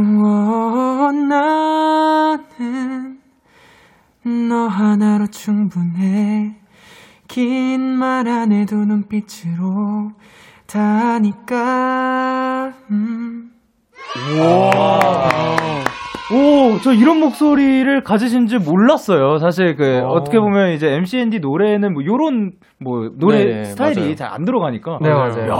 [1.12, 3.18] 나는
[4.48, 6.56] 너 하나로 충분해.
[7.28, 10.12] 긴 말 안 해도 눈빛으로
[10.70, 12.72] 다니까.
[12.90, 13.50] 음.
[16.32, 19.38] 오, 저 이런 목소리를 가지신 줄 몰랐어요.
[19.38, 20.22] 사실 그 어.
[20.22, 24.14] 떻게 보면 이제 MCND 노래는 뭐 요런 뭐 노래 네, 스타일이 맞아요.
[24.14, 24.98] 잘안 들어가니까.
[25.02, 25.50] 네 맞아요.
[25.50, 25.56] 야.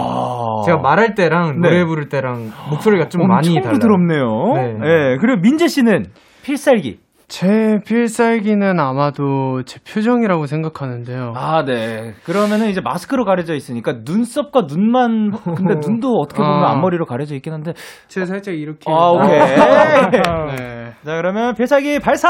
[0.64, 1.68] 제가 말할 때랑 네.
[1.68, 3.72] 노래 부를 때랑 목소리가 좀 많이 달라요.
[3.72, 4.52] 부드럽네요.
[4.54, 4.76] 네.
[4.84, 5.16] 예.
[5.20, 6.04] 그리고 민재 씨는
[6.44, 7.00] 필살기.
[7.30, 11.32] 제 필살기는 아마도 제 표정이라고 생각하는데요.
[11.36, 12.12] 아, 네.
[12.24, 16.72] 그러면은 이제 마스크로 가려져 있으니까 눈썹과 눈만 근데 눈도 어떻게 보면 아.
[16.72, 17.72] 앞머리로 가려져 있긴 한데.
[18.08, 18.90] 제가 살짝 이렇게.
[18.90, 19.38] 아, 오케이.
[20.58, 20.92] 네.
[21.04, 22.28] 자, 그러면 필살기 발사!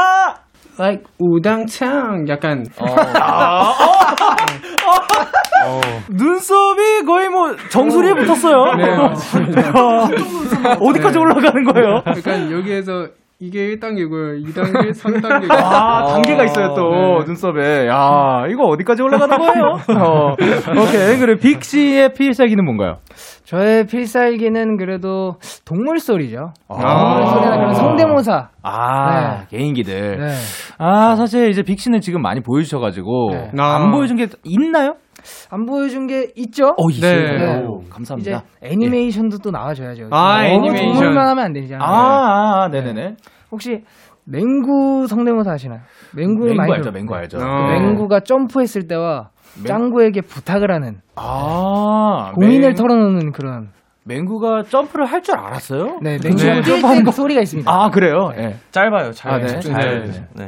[0.79, 2.63] like 우당탕 약간
[6.09, 8.75] 눈썹이 거의 뭐 정수리에 붙었어요.
[8.77, 8.85] 네,
[10.79, 12.03] 어디까지 올라가는 거예요?
[12.07, 13.07] 약간 여기에서
[13.43, 14.45] 이게 1단계고요.
[14.45, 15.51] 2단계, 3단계.
[15.51, 17.25] 아, 단계가 있어요, 또, 네.
[17.25, 17.87] 눈썹에.
[17.87, 19.63] 야, 이거 어디까지 올라가는 거예요?
[19.99, 21.17] 어, 오케이.
[21.17, 22.97] 그리고 빅 씨의 필살기는 뭔가요?
[23.43, 26.53] 저의 필살기는 그래도 동물 소리죠.
[26.69, 26.75] 아.
[26.75, 28.49] 동물 소리나 그런 성대모사.
[28.61, 30.19] 아, 개인기들.
[30.19, 30.27] 네.
[30.77, 33.49] 아, 사실 이제 빅 씨는 지금 많이 보여주셔가지고, 네.
[33.57, 33.91] 안 아.
[33.91, 34.97] 보여준 게 있나요?
[35.49, 36.73] 안 보여준 게 있죠?
[36.77, 37.37] 어, 있어요.
[37.37, 37.63] 네.
[37.65, 38.43] 오, 이제 감사합니다.
[38.61, 40.07] 애니메이션도 또 나와줘야죠.
[40.11, 40.93] 아, 너무 애니메이션.
[40.93, 41.81] 동물만 하면 안 되잖아요.
[41.87, 43.15] 아, 아, 아, 네네네.
[43.51, 43.83] 혹시
[44.25, 45.79] 맹구 성대모사 아시나요?
[46.15, 47.37] 맹구 맹구 많이 알죠, 맹구 알죠.
[47.39, 47.41] 어.
[47.71, 47.79] 네.
[47.79, 53.69] 맹구가 점프했을 때와 맹- 짱구에게 부탁을 하는 아, 고민을 맹- 털어놓는 그런
[54.03, 55.99] 맹구가 점프를 할 줄 알았어요?
[56.01, 56.61] 네 맹구 네.
[56.63, 57.71] 점프하는 그 소리가 있습니다.
[57.71, 58.31] 아, 그래요?
[58.37, 58.55] 예.
[58.71, 59.11] 짧아요.
[59.11, 59.33] 잘.
[59.33, 59.47] 아, 네.
[59.47, 60.11] 집중 잘.
[60.11, 60.27] 잘.
[60.35, 60.47] 네.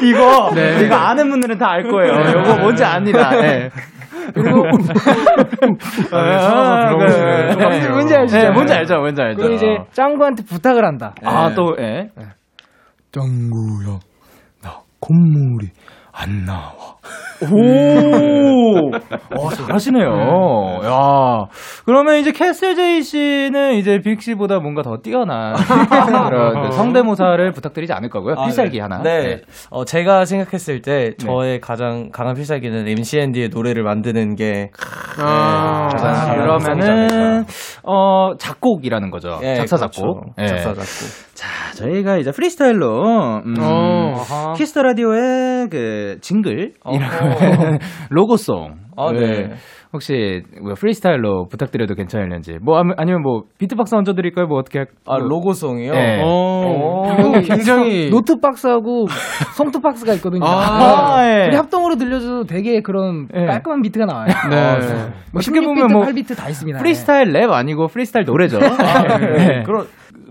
[0.02, 0.84] 이거 네.
[0.84, 2.12] 이거 아는 분들은 다 알 거예요.
[2.42, 3.30] 이거 뭔지 압니다.
[3.30, 3.70] 네.
[4.34, 4.64] 그리고
[6.10, 7.56] 살아서 들어오시네.
[7.56, 7.88] 네.
[7.90, 8.36] 뭔지 알죠?
[8.36, 8.96] 네, 뭔지 알죠.
[8.96, 9.36] 뭔지 알죠.
[9.42, 11.14] 그리고 이제 짱구한테 부탁을 한다.
[11.24, 12.08] 아, 또 예.
[13.12, 13.98] 짱구야.
[14.62, 15.68] 나 콧물이
[16.12, 16.93] 안 나와.
[17.50, 18.90] 오!
[19.36, 20.80] 오, 잘하시네요.
[20.84, 21.46] 야,
[21.84, 25.54] 그러면 이제 캐슬 제이 씨는 이제 빅 씨보다 뭔가 더 뛰어난
[26.28, 28.34] 그런 그 성대모사를 부탁드리지 않을 거고요.
[28.38, 28.82] 아, 필살기 네.
[28.82, 29.02] 하나.
[29.02, 29.40] 네.
[29.70, 34.70] 어, 제가 생각했을 때 저의 가장 강한 필살기는 MCND의 노래를 만드는 게
[35.18, 37.44] 아, 아, 그러면은
[37.82, 39.38] 어 작곡이라는 거죠.
[39.42, 40.00] 예, 작사 그렇죠.
[40.00, 40.34] 작곡.
[40.38, 40.46] 예.
[40.46, 40.84] 작사 작곡.
[41.34, 44.52] 자, 저희가 이제 프리스타일로 음, 어.
[44.56, 46.93] 키스 더 라디오의 그 jingle 어허.
[46.94, 47.78] 이라고
[48.10, 48.74] 로고송.
[48.96, 49.50] 아, 네.
[49.92, 52.58] 혹시 뭐 프리스타일로 부탁드려도 괜찮을지.
[52.62, 54.46] 뭐 아니- 아니면 뭐 비트박스 얹어 드릴까요?
[54.46, 55.92] 뭐 어떻게 할 아, 뭐- 로고송이요?
[55.92, 56.20] 네.
[56.22, 57.02] 어, 오.
[57.16, 59.06] 그거 굉장히 노트 박스하고
[59.56, 60.44] 송트 박스가 있거든요.
[60.44, 61.46] 아, 예.
[61.48, 63.46] 우리 합동으로 들려줘도 되게 그런 예.
[63.46, 64.26] 깔끔한 비트가 나와요.
[64.50, 65.12] 네.
[65.32, 66.78] 뭐 쉽게 쉽게 보면 뭐 8비트 다 있습니다.
[66.78, 68.58] 프리스타일 랩 아니고 프리스타일 노래죠.
[68.60, 69.62] 네.
[69.64, 69.86] 그런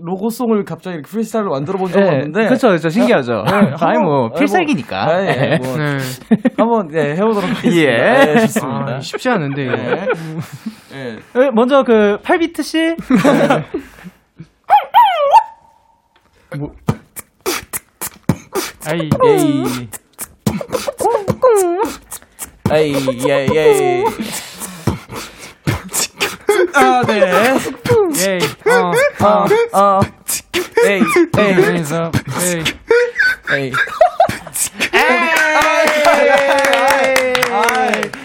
[0.06, 2.44] 로고송을 갑자기 이렇게 프리스타일로 만들어 본 적은 없는데.
[2.46, 2.90] 그렇죠, 그렇죠.
[2.90, 3.42] 신기하죠.
[3.46, 5.02] 아니 뭐 한번- 필살기니까.
[5.02, 5.96] 아, 예, 뭐 네.
[6.58, 7.76] 한번 네, 해보도록 하겠습니다.
[7.76, 7.86] 예.
[8.34, 8.96] 네, 좋습니다.
[8.96, 9.64] 아, 쉽지 않은데.
[9.64, 10.06] 네.
[10.94, 11.16] 예.
[11.16, 12.94] 예, 먼저 그 8비트 씨.
[18.86, 19.64] 아이, 에이.
[22.70, 22.94] 에이,
[23.28, 24.04] 예, 예.
[26.74, 27.20] 아, 네.
[28.66, 30.00] 예이, 어, 어, 어.
[30.86, 31.02] 에이,
[31.38, 32.10] 에이, 그래서,
[32.42, 32.64] 에이.
[33.52, 33.72] 에이.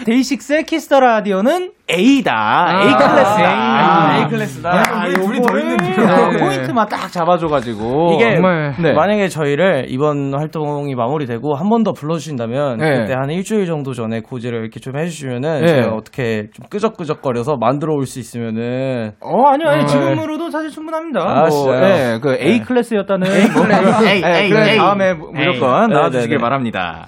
[0.06, 2.82] 데이식스의 키스 더 라디오는 A다.
[2.84, 3.50] A 클래스다.
[3.50, 4.70] 아, A 클래스다.
[4.70, 5.76] 아, 우리 둘이 더 있는
[6.08, 6.38] 아, 네.
[6.38, 8.12] 포인트만 딱 잡아줘가지고.
[8.14, 8.92] 이게 정말 네.
[8.92, 12.98] 만약에 저희를 이번 활동이 마무리되고 한 번 더 불러주신다면 네.
[13.00, 15.66] 그때 한 일주일 정도 전에 고지를 이렇게 좀 해주시면은 네.
[15.66, 21.20] 제가 어떻게 좀 끄적끄적거려서 만들어 올 수 있으면은 어, 아니요, 아니, 어, 지금으로도 사실 충분합니다.
[21.22, 21.72] 아, 뭐?
[21.80, 23.26] 네, 그 A 클래스였다는.
[23.26, 24.04] A 클래스.
[24.06, 24.78] 에이, 네, 에이, 그래, 에이.
[24.78, 25.94] 다음에 무조건 에이.
[25.96, 26.38] 나와주시길 네, 네, 네.
[26.38, 27.06] 바랍니다.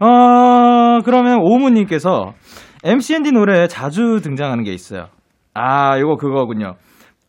[0.00, 2.32] 어, 그러면 오무님께서
[2.84, 5.06] MCND 노래에 자주 등장하는 게 있어요.
[5.54, 6.74] 아, 요거 그거군요.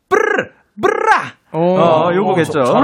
[0.10, 0.49] 뿌르르,
[0.82, 1.36] 뿌르라!
[1.54, 1.78] 오.
[1.80, 2.60] 어, 요거겠죠.
[2.60, 2.82] 어.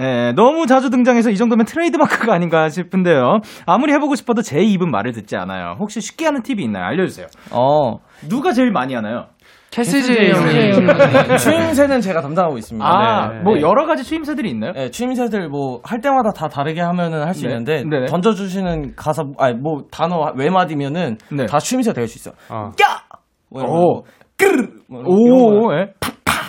[0.00, 3.40] 예, 너무 자주 등장해서 이 정도면 트레이드마크가 아닌가 싶은데요.
[3.66, 5.76] 아무리 해보고 싶어도 제 입은 말을 듣지 않아요.
[5.78, 6.84] 혹시 쉽게 하는 팁이 있나요?
[6.86, 7.26] 알려주세요.
[7.50, 7.98] 어
[8.30, 9.26] 누가 제일 많이 하나요?
[9.72, 10.70] 형이.
[10.72, 10.72] 형이.
[11.38, 12.86] 추임새는 제가 담당하고 있습니다.
[12.86, 13.40] 아, 네.
[13.42, 13.60] 뭐 네.
[13.60, 14.72] 여러 가지 추임새들이 있나요?
[14.72, 17.50] 네, 추임새들 뭐 할 때마다 다 다르게 하면은 할수 네.
[17.50, 18.06] 있는데 네네.
[18.06, 21.46] 던져주시는 가사 아니 뭐 단어 외마디면은 네.
[21.46, 22.30] 다 추임새 될 수 있어.
[22.48, 22.70] 어.
[22.82, 23.02] 야!
[23.50, 24.02] 뭐 이런 오.
[24.02, 24.02] 거.
[24.38, 25.02] 끄르르 뭐.
[25.04, 25.92] 오, 예.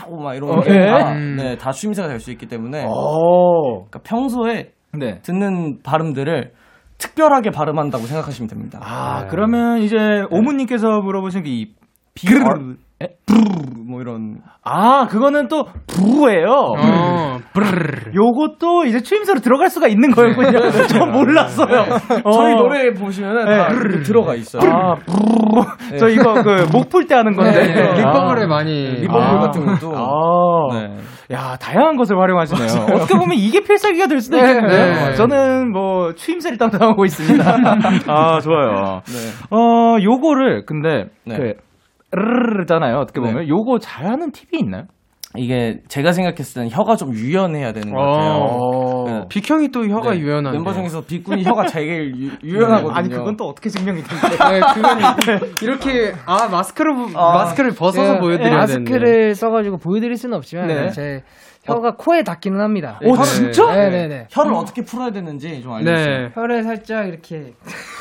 [0.07, 0.85] 오, 막 이런 어, 게 예?
[0.87, 1.35] 다, 음.
[1.37, 3.85] 네, 다 추임새가 될 수 있기 때문에 오.
[3.89, 5.19] 그러니까 평소에 네.
[5.21, 6.51] 듣는 발음들을
[6.97, 8.79] 특별하게 발음한다고 생각하시면 됩니다.
[8.81, 9.95] 아, 그러면 이제
[10.31, 11.73] 오무님께서 물어보신 그 이.
[12.15, 12.39] 비르
[12.99, 13.07] 르.
[13.89, 16.49] 뭐 이런 아, 그거는 또 부예요.
[16.77, 18.11] 어, 브르르.
[18.13, 20.69] 요것도 이제 추임새로 들어갈 수가 있는 거였군요.
[20.87, 21.85] 전 몰랐어요.
[22.23, 22.31] 어.
[22.31, 24.61] 저희 노래 보시면은 다 이렇게 들어가 있어요.
[24.71, 25.65] 아, 부르르.
[25.99, 27.51] 저 이거 그 목 풀 때 하는 건데.
[27.51, 28.47] 네, lip bubble에 아.
[28.47, 28.89] 많이.
[29.01, 29.39] lip bubble 아.
[29.39, 30.73] 같은 것도 아.
[30.79, 30.97] 네.
[31.31, 32.95] 야, 다양한 것을 활용하시네요.
[32.95, 34.67] 어떻게 보면 이게 필살기가 될 수도 있겠네요.
[34.67, 35.13] 네.
[35.13, 37.43] 저는 뭐 추임새를 담당하고 있습니다.
[38.07, 39.01] 아, 좋아요.
[39.05, 39.55] 네.
[39.55, 41.35] 어, 요거를 근데 네.
[41.37, 41.53] 그
[42.11, 42.97] 르르르잖아요.
[42.97, 43.47] 어떻게 보면 네.
[43.47, 44.85] 요거 잘하는 팁이 있나요?
[45.37, 48.31] 이게 제가 생각했을 때는 혀가 좀 유연해야 되는 것 같아요.
[48.33, 49.03] 어.
[49.05, 49.25] 네.
[49.29, 50.19] 빅형이 또 혀가 네.
[50.21, 50.57] 유연한데.
[50.57, 52.91] 멤버 중에서 빅군이 혀가 제일 유, 유연하거든요.
[52.95, 54.29] 아니 그건 또 어떻게 증명이 되는데?
[54.29, 54.97] 네, 그건
[55.61, 58.91] 이렇게 아 마스크를 마스크를 벗어서 네, 보여드려야 되는데.
[58.91, 60.89] 마스크를 써가지고 보여드릴 수는 없지만 네.
[60.89, 61.21] 제
[61.65, 62.99] 혀가 코에 닿기는 합니다.
[63.03, 63.21] 오 네.
[63.21, 63.71] 진짜?
[63.71, 64.27] 네네네.
[64.31, 66.17] 혀를 어떻게 풀어야 되는지 좀 알려주세요.
[66.17, 66.29] 네.
[66.33, 67.53] 혀를 살짝 이렇게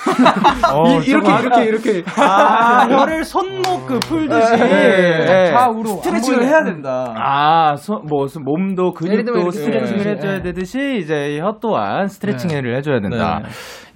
[0.72, 5.50] 어, 이, 렇게 이렇게 이렇게 아 혀를 손목 그 풀듯이 네.
[5.52, 7.14] 좌우로 스트레칭을 해야 된다.
[7.16, 10.10] 아, 소, 뭐, 소- 몸도 근육도 스트레칭을 네.
[10.10, 10.42] 해줘야 네.
[10.42, 13.42] 되듯이 이제 혀 또한 스트레칭을 해줘야 된다.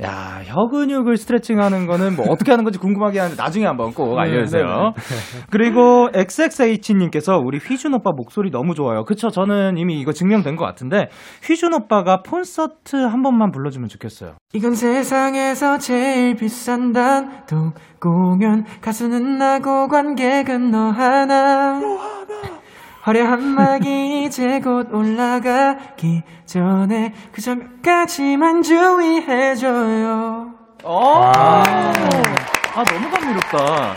[0.03, 4.93] 야, 혀 근육을 스트레칭하는 거는 뭐 어떻게 하는 건지 궁금하게 하는데 나중에 한번 꼭 알려주세요.
[5.51, 9.05] 그리고 XXH님께서 우리 휘준 오빠 목소리 너무 좋아요.
[9.05, 9.29] 그쵸?
[9.29, 11.09] 저는 이미 이거 증명된 것 같은데
[11.45, 14.35] 휘준 오빠가 콘서트 한 번만 불러주면 좋겠어요.
[14.55, 21.81] 이건 세상에서 제일 비싼 단독 공연 가수는 나고 관객은 너 하나
[23.03, 30.53] 화려한 막이 이제 곧 올라가기 전에 그저 몇 가지만 주의해줘요
[30.85, 31.93] 아,
[32.75, 33.95] 아 너무 감미롭다.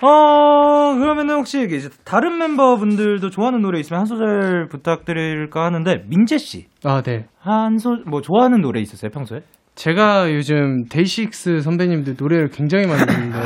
[0.00, 6.66] 어, 그러면은 혹시 이제 다른 멤버분들도 좋아하는 노래 있으면 한 소절 부탁드릴까 하는데, 민재씨.
[6.84, 7.26] 아 네.
[7.38, 9.42] 한 소, 뭐, 좋아하는 노래 있었어요, 평소에?
[9.74, 13.38] 제가 요즘 데이식스 선배님들 노래를 굉장히 많이 듣는데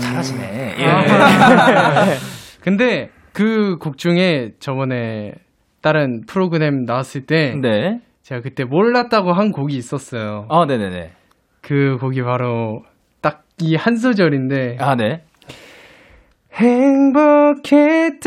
[0.00, 0.74] 잘하시네.
[0.78, 0.86] 예.
[2.62, 5.32] 근데 그 곡 중에 저번에
[5.80, 8.00] 다른 프로그램 나왔을 때 네.
[8.22, 10.46] 제가 그때 몰랐다고 한 곡이 있었어요.
[10.50, 11.12] 아, 네 네 네.
[11.60, 12.82] 그 곡이 바로
[13.20, 15.22] 딱 이 한 소절인데 아, 네.
[16.54, 18.22] 행복했던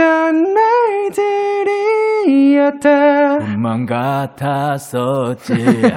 [2.16, 3.38] 날들이었다.
[3.40, 5.54] 꿈만 같았었지.
[5.56, 5.92] 네.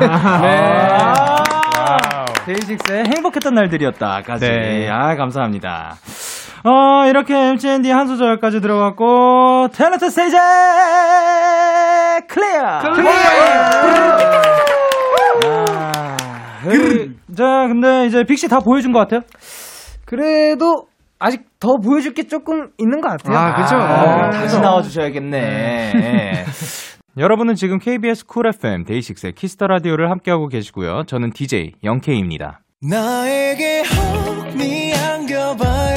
[2.49, 4.49] 데이식스의 행복했던 날들이었다까지.
[4.49, 4.89] 네.
[4.89, 5.97] 아, 감사합니다.
[6.65, 10.37] 어, 이렇게 MCND 한 소절까지 들어갔고, 탤런트 스테이지!
[12.29, 12.62] clear!
[12.65, 12.81] 아,
[16.63, 19.21] 그, 자, 근데 이제 빅씨 다 보여준 것 같아요?
[20.05, 20.87] 그래도
[21.19, 23.37] 아직 더 보여줄 게 조금 있는 것 같아요.
[23.37, 23.77] 아, 그죠?
[23.77, 26.45] 아, 다시 나와주셔야겠네.
[27.16, 27.21] 예.
[27.23, 31.05] 여러분은 지금 KBS 쿨 FM 데이식스의 키스 더 라디오를 함께하고 계시고요.
[31.07, 32.61] 저는 DJ 영케이입니다.
[32.81, 35.88] 나에게 혹니 안겨봐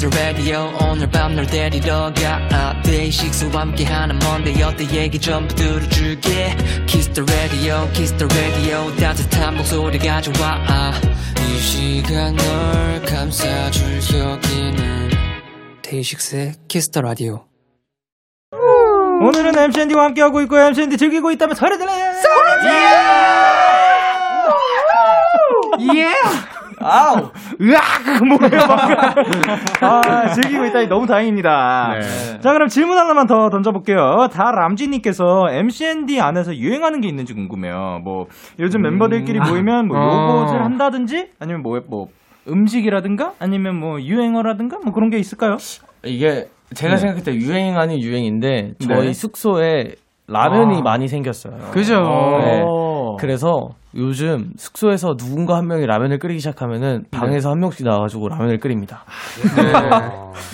[0.00, 2.80] kiss the radio 오늘 밤 널 데리러 가.
[2.82, 4.84] 데이식스와 함께하는 Monday 어때?
[4.90, 6.56] 얘기 전부 들어줄게.
[6.86, 8.96] Kiss the radio, kiss the radio.
[8.96, 10.92] 따뜻한 목소리 가져와
[11.38, 15.10] 이 시간 널 감싸줄 여기는.
[15.82, 17.44] 데이식스의 키스 더 라디오
[18.52, 21.92] 오늘은 MCND와 함께하고 있고 MCND 즐기고 있다면 소리 들려!
[25.94, 26.14] 예!
[26.82, 27.30] 아우!
[27.60, 28.24] 으악!
[28.26, 28.96] 뭐예요, 방금?
[29.80, 31.94] 아, 즐기고 있다니 너무 다행입니다.
[32.40, 34.28] 자, 그럼 질문 하나만 더 던져볼게요.
[34.32, 38.00] 다 람지님께서 MCND 안에서 유행하는 게 있는지 궁금해요.
[38.02, 38.26] 뭐,
[38.58, 40.64] 요즘 멤버들끼리 모이면 뭐, 요것을 어.
[40.64, 42.08] 한다든지, 아니면 뭐, 뭐,
[42.48, 45.58] 음식이라든가, 아니면 뭐, 유행어라든가, 뭐 그런 게 있을까요?
[46.04, 46.96] 이게 제가 네.
[46.98, 49.12] 생각할 때 유행 아닌 유행인데 저희 네.
[49.12, 49.94] 숙소에
[50.28, 50.82] 라면이 아.
[50.82, 51.72] 많이 생겼어요.
[51.72, 51.94] 그죠?
[51.94, 52.62] 네.
[52.64, 53.16] 어.
[53.18, 59.04] 그래서 요즘 숙소에서 누군가 한 명이 라면을 끓이기 시작하면은 방에서 한 명씩 나와가지고 라면을 끓입니다.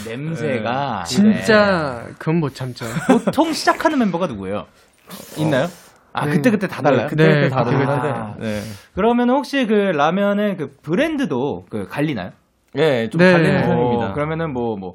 [0.06, 1.04] 냄새가.
[1.04, 2.86] 진짜 그건 못 참죠.
[2.86, 3.18] 네.
[3.24, 4.66] 보통 시작하는 멤버가 누구예요?
[5.36, 5.66] 있나요?
[6.12, 6.32] 아, 네.
[6.32, 7.08] 그때 그때 다 달라요?
[7.10, 8.34] 그때 그때 네, 다 그때 다른데.
[8.38, 8.46] 그때.
[8.46, 8.60] 네.
[8.94, 12.30] 그러면 혹시 그 라면의 그 브랜드도 그 갈리나요?
[12.76, 13.32] 예, 좀 네.
[13.32, 14.06] 갈리는 어, 편입니다.
[14.06, 14.94] 어, 그러면은 뭐, 뭐,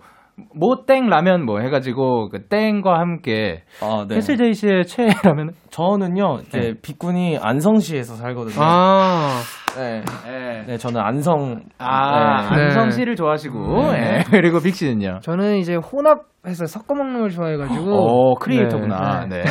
[0.53, 4.15] 모땡 라면 뭐 해가지고 그 땡과 함께 아, 네.
[4.15, 5.53] 캐슬제이 씨의 최애 라면은?
[5.69, 6.73] 저는요, 이제 네.
[6.81, 8.55] 빅군이 안성시에서 살거든요.
[8.59, 9.39] 아,
[9.77, 10.01] 네.
[10.25, 10.63] 네.
[10.67, 11.61] 네, 저는 안성.
[11.77, 12.63] 아, 네.
[12.63, 14.23] 안성 씨를 좋아하시고, 예.
[14.29, 15.19] 그리고 빅 씨는요?
[15.21, 19.27] 저는 이제 혼합해서 섞어 먹는 걸 좋아해가지고 오, 크리에이터구나.
[19.29, 19.43] 네.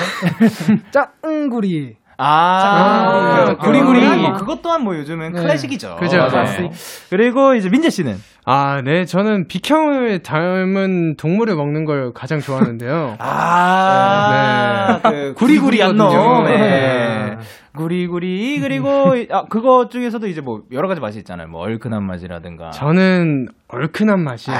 [0.92, 4.00] 짱구리 아, 아, 구리구리.
[4.00, 4.20] 구리구리.
[4.20, 5.40] 뭐 그것 또한 뭐 요즘은 네.
[5.40, 5.96] 클래식이죠.
[5.98, 6.28] 그죠.
[6.28, 6.70] 네.
[7.08, 8.16] 그리고 이제 민재 씨는?
[8.44, 9.06] 아, 네.
[9.06, 13.16] 저는 비형을 닮은 동물을 먹는 걸 가장 좋아하는데요.
[13.20, 15.10] 아, 네.
[15.10, 16.08] 그 구리구리한 놈.
[16.08, 16.48] 구리구리거든요.
[16.48, 16.58] 네.
[16.58, 17.38] 네.
[17.74, 21.46] 구리구리 그리고 아 그거 중에서도 이제 뭐 여러 가지 맛이 있잖아요.
[21.48, 22.70] 뭐 얼큰한 맛이라든가.
[22.70, 24.50] 저는 얼큰한 맛이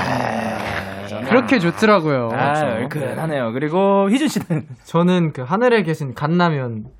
[1.28, 2.30] 그렇게 좋더라고요.
[2.32, 3.52] 아, 얼큰하네요.
[3.52, 6.99] 그리고 휘준 씨는 저는 그 하늘에 계신 God라면.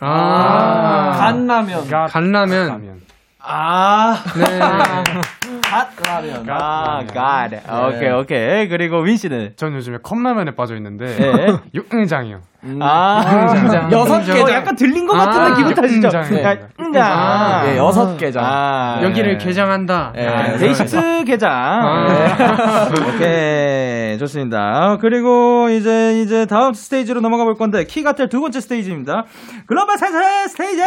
[0.00, 1.88] 아, 간라면.
[2.08, 3.00] 간라면.
[3.42, 4.58] 아, 네.
[5.62, 6.46] God라면.
[6.50, 7.60] 아, God.
[7.96, 8.68] 오케이, 오케이.
[8.68, 11.46] 그리고 윈 씨는 전 요즘에 컵라면에 빠져 있는데 네.
[11.74, 12.40] 육응장이요.
[12.82, 14.34] 아, 여섯 개.
[14.34, 14.50] 개장.
[14.50, 16.08] 약간 들린 것 같은데 아, 기분 탓이죠.
[16.08, 16.42] 응장.
[16.44, 17.02] 야, 응장.
[17.10, 18.44] 아, 예, 여섯 개장.
[18.44, 19.44] 아, 여기를 네.
[19.44, 20.12] 개장한다.
[20.16, 21.50] 예, 아, 데이식스 개장.
[21.52, 22.06] 아.
[22.08, 23.08] 네.
[23.08, 24.18] 오케이.
[24.18, 24.98] 좋습니다.
[25.00, 29.24] 그리고 이제, 이제 다음 스테이지로 넘어가 볼 건데, 키가텔 두 번째 스테이지입니다.
[29.66, 30.18] 글로벌 센스
[30.50, 30.82] 스테이지!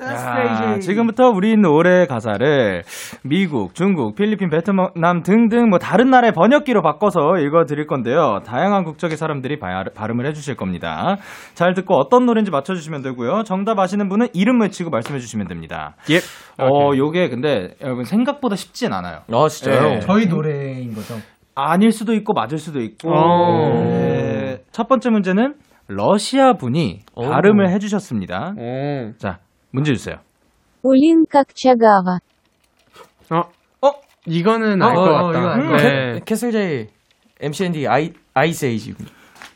[0.00, 2.82] 야, 지금부터 우리 노래 가사를
[3.22, 8.40] 미국, 중국, 필리핀, 베트남 등등 뭐 다른 나라의 번역기로 바꿔서 읽어 드릴 건데요.
[8.44, 11.16] 다양한 국적의 사람들이 바, 발음을 해주실 겁니다.
[11.54, 13.42] 잘 듣고 어떤 노래인지 맞춰주시면 되고요.
[13.44, 15.94] 정답 아시는 분은 이름 외치고 말씀해 주시면 됩니다.
[16.10, 16.18] 예.
[16.62, 19.20] 어, 요게 근데 여러분 생각보다 쉽진 않아요.
[19.30, 19.82] 아, 진짜요?
[19.82, 20.00] 네.
[20.00, 21.14] 저희 노래인 거죠.
[21.54, 23.10] 아닐 수도 있고 맞을 수도 있고.
[23.12, 23.68] 어.
[23.74, 24.58] 네.
[24.72, 25.54] 첫 번째 문제는
[25.88, 27.28] 러시아 분이 오.
[27.28, 28.54] 발음을 해주셨습니다.
[28.56, 29.12] 오.
[29.18, 29.38] 자,
[29.72, 30.16] 문제 주세요.
[30.82, 32.18] 올린 깍차가와.
[33.30, 33.42] 어,
[33.86, 33.90] 어,
[34.26, 35.26] 이거는 어, 알것 어, 같다.
[35.26, 35.40] 알 것
[35.72, 35.82] 같다.
[35.82, 36.12] 네.
[36.14, 36.86] 음, 캐슬제이,
[37.40, 38.94] MCND, 아이, 아이세이지.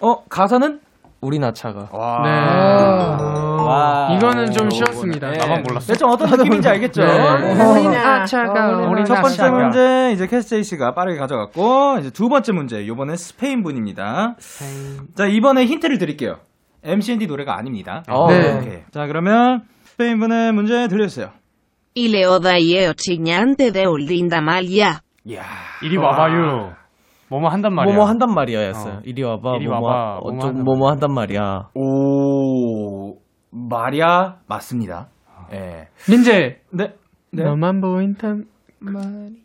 [0.01, 0.81] 어, 가사는?
[1.21, 1.89] 우리나 차가.
[2.23, 2.29] 네.
[3.67, 4.11] 와.
[4.17, 5.31] 이거는 좀 쉬웠습니다.
[5.31, 5.39] 네.
[5.39, 5.93] 나만 몰랐어.
[5.93, 7.03] 대충 어떤 느낌인지 알겠죠?
[7.03, 7.65] 네.
[7.65, 8.87] 우리나 차가.
[8.89, 13.63] 우리 첫 번째 문제 이제 캐스제이 씨가 빠르게 가져갔고 이제 두 번째 문제 이번엔 스페인
[13.65, 14.37] 분입니다.
[14.39, 15.09] 스페인.
[15.17, 16.37] 자 이번에 힌트를 드릴게요.
[16.85, 18.05] MCND 노래가 아닙니다.
[18.13, 18.57] 오, 네.
[18.59, 18.79] 오케이.
[18.93, 19.63] 자 그러면
[19.97, 21.31] 스페인 분의 문제 들려주세요.
[21.97, 24.99] Y le odaie chiñante de Olinda Malia.
[25.25, 25.43] 이야.
[25.83, 26.75] 이리 와봐요.
[27.31, 27.95] 뭐뭐 한단 말이야.
[27.95, 28.95] 뭐뭐 한단 말이야 였어요.
[28.97, 29.01] 어.
[29.05, 29.57] 이리 와봐.
[29.57, 31.69] 이리 뭐뭐 와봐, 뭐뭐 한단 뭐뭐 한단 말이야.
[31.75, 33.17] 오
[33.51, 35.09] 말이야 맞습니다.
[35.55, 35.89] 예.
[36.11, 36.59] 민재.
[36.71, 36.93] 네.
[37.33, 38.45] 너만 보인단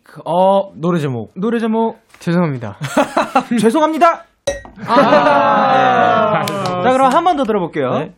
[0.04, 1.32] 그, 어, 노래 제목.
[1.38, 2.76] 노래 제목 죄송합니다.
[3.58, 4.26] 죄송합니다.
[4.86, 6.46] 아~ 네.
[6.84, 7.90] 자, 그럼 한 번 더 들어볼게요.
[8.00, 8.14] 네.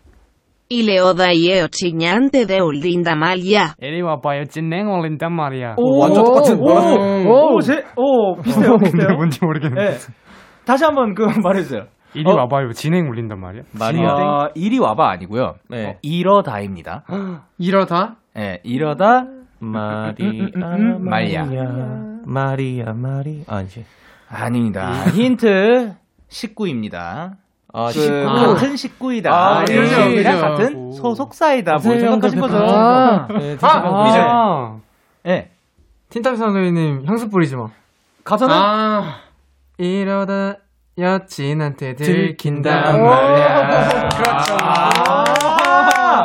[0.81, 3.73] Yeochiñante de Olinda Malia.
[3.79, 4.45] 이리 와봐요.
[4.45, 5.75] 진행 올린단 말이야.
[5.77, 6.95] 오, 완전 똑같은 오, 거라서.
[6.95, 9.15] 오, 오, 제, 오, 비슷해요, 비슷해요.
[9.15, 9.91] 뭔지 모르겠는데.
[9.91, 9.97] 네.
[10.65, 11.83] 다시 한번 그 말해주세요.
[12.15, 12.36] 이리 어.
[12.36, 12.71] 와봐요.
[12.73, 13.63] 진행 올린단 말이야.
[13.77, 14.07] 말이야.
[14.07, 15.55] 어, 이리 와봐 아니고요.
[15.69, 15.86] 네.
[15.88, 17.03] 어, 이러다입니다.
[17.57, 19.26] 이러다 예, 이러다
[19.59, 20.11] 마리아,
[20.99, 21.43] 말이야.
[22.26, 23.43] 마리아, 마리.
[23.47, 23.84] 아, 이제.
[24.30, 25.05] 아닙니다.
[25.13, 25.93] 힌트
[26.30, 27.34] 19입니다.
[27.74, 28.53] 아, 그 19.
[28.53, 29.34] 같은 식구이다.
[29.34, 30.41] 아, 네, 그죠, 이랑 그죠.
[30.41, 31.71] 같은 소속사이다.
[31.71, 32.57] 뭐 생각하신 거죠?
[32.57, 34.19] 아, 네, 아, 이제.
[34.21, 34.76] 아,
[35.28, 35.49] 예.
[36.09, 37.67] 틴탑 선배님 향수 뿌리지 마.
[38.24, 39.15] 가사는 아
[39.80, 40.57] 이러다
[40.97, 44.09] 여친한테 들킨단 말이야.
[44.13, 44.57] 그렇죠.
[44.61, 45.24] 아.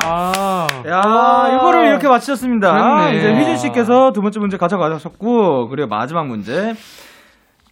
[0.05, 0.67] 아.
[0.87, 2.71] 야, 이거를 이렇게 맞히셨습니다.
[2.73, 3.17] 그렇네.
[3.17, 6.75] 이제 휘준 씨께서 두 번째 문제 가져가셨고, 그리고 마지막 문제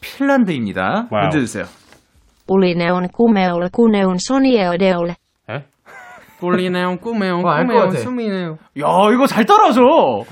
[0.00, 1.08] 핀란드입니다.
[1.10, 1.22] 와우.
[1.24, 1.66] 문제 주세요.
[2.48, 5.14] Ulineon kumeol kuneun sonieodeole.
[6.38, 7.96] 꼴리네요 꿈에요 어, 알것 같아.
[7.96, 8.58] 숨이네요.
[8.78, 9.80] 야, 이거 잘 따라줘.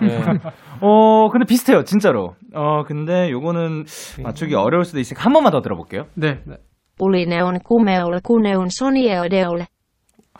[0.02, 0.20] 네.
[0.82, 2.34] 어, 근데 비슷해요, 진짜로.
[2.54, 3.84] 어, 근데 요거는
[4.22, 6.04] 맞추기 어려울 수도 있으니까 한 번만 더 들어볼게요.
[6.14, 6.40] 네.
[7.00, 8.68] Ulineon kumeol kuneun.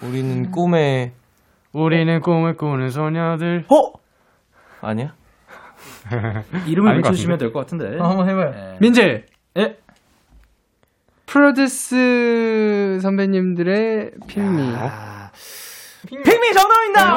[0.03, 1.13] 우리는 꿈에,
[1.73, 3.65] 우리는 꿈을 꾸는 소녀들.
[3.71, 3.99] 어?
[4.83, 5.15] 아니야?
[6.69, 7.99] 이름을 아닌 것 외쳐주시면 될 것 같은데.
[7.99, 8.53] 어, 한번 해봐요.
[8.55, 8.77] 예.
[8.81, 9.25] 민재
[9.57, 9.77] 예.
[11.27, 14.75] 프로듀스 선배님들의 핑미.
[14.77, 15.31] 아,
[16.07, 17.15] Pick Me 정답입니다!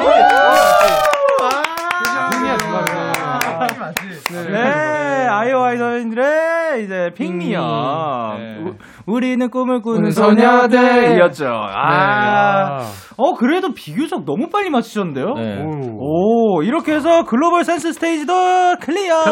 [4.50, 7.60] 네, 아이오아이 선생님들의 이제 Pick Me요.
[7.60, 8.74] 우-
[9.14, 11.46] 우리는 꿈을 꾸는 소녀들이었죠.
[11.46, 12.90] 아, 아.
[13.16, 15.34] 어, 그래도 비교적 너무 빨리 맞추셨는데요?
[15.34, 15.62] 네.
[15.64, 16.56] 오.
[16.58, 18.32] 오, 이렇게 해서 글로벌 센스 스테이지도
[18.80, 19.24] clear!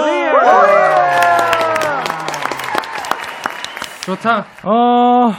[4.07, 4.47] 좋다.
[4.65, 5.33] 어,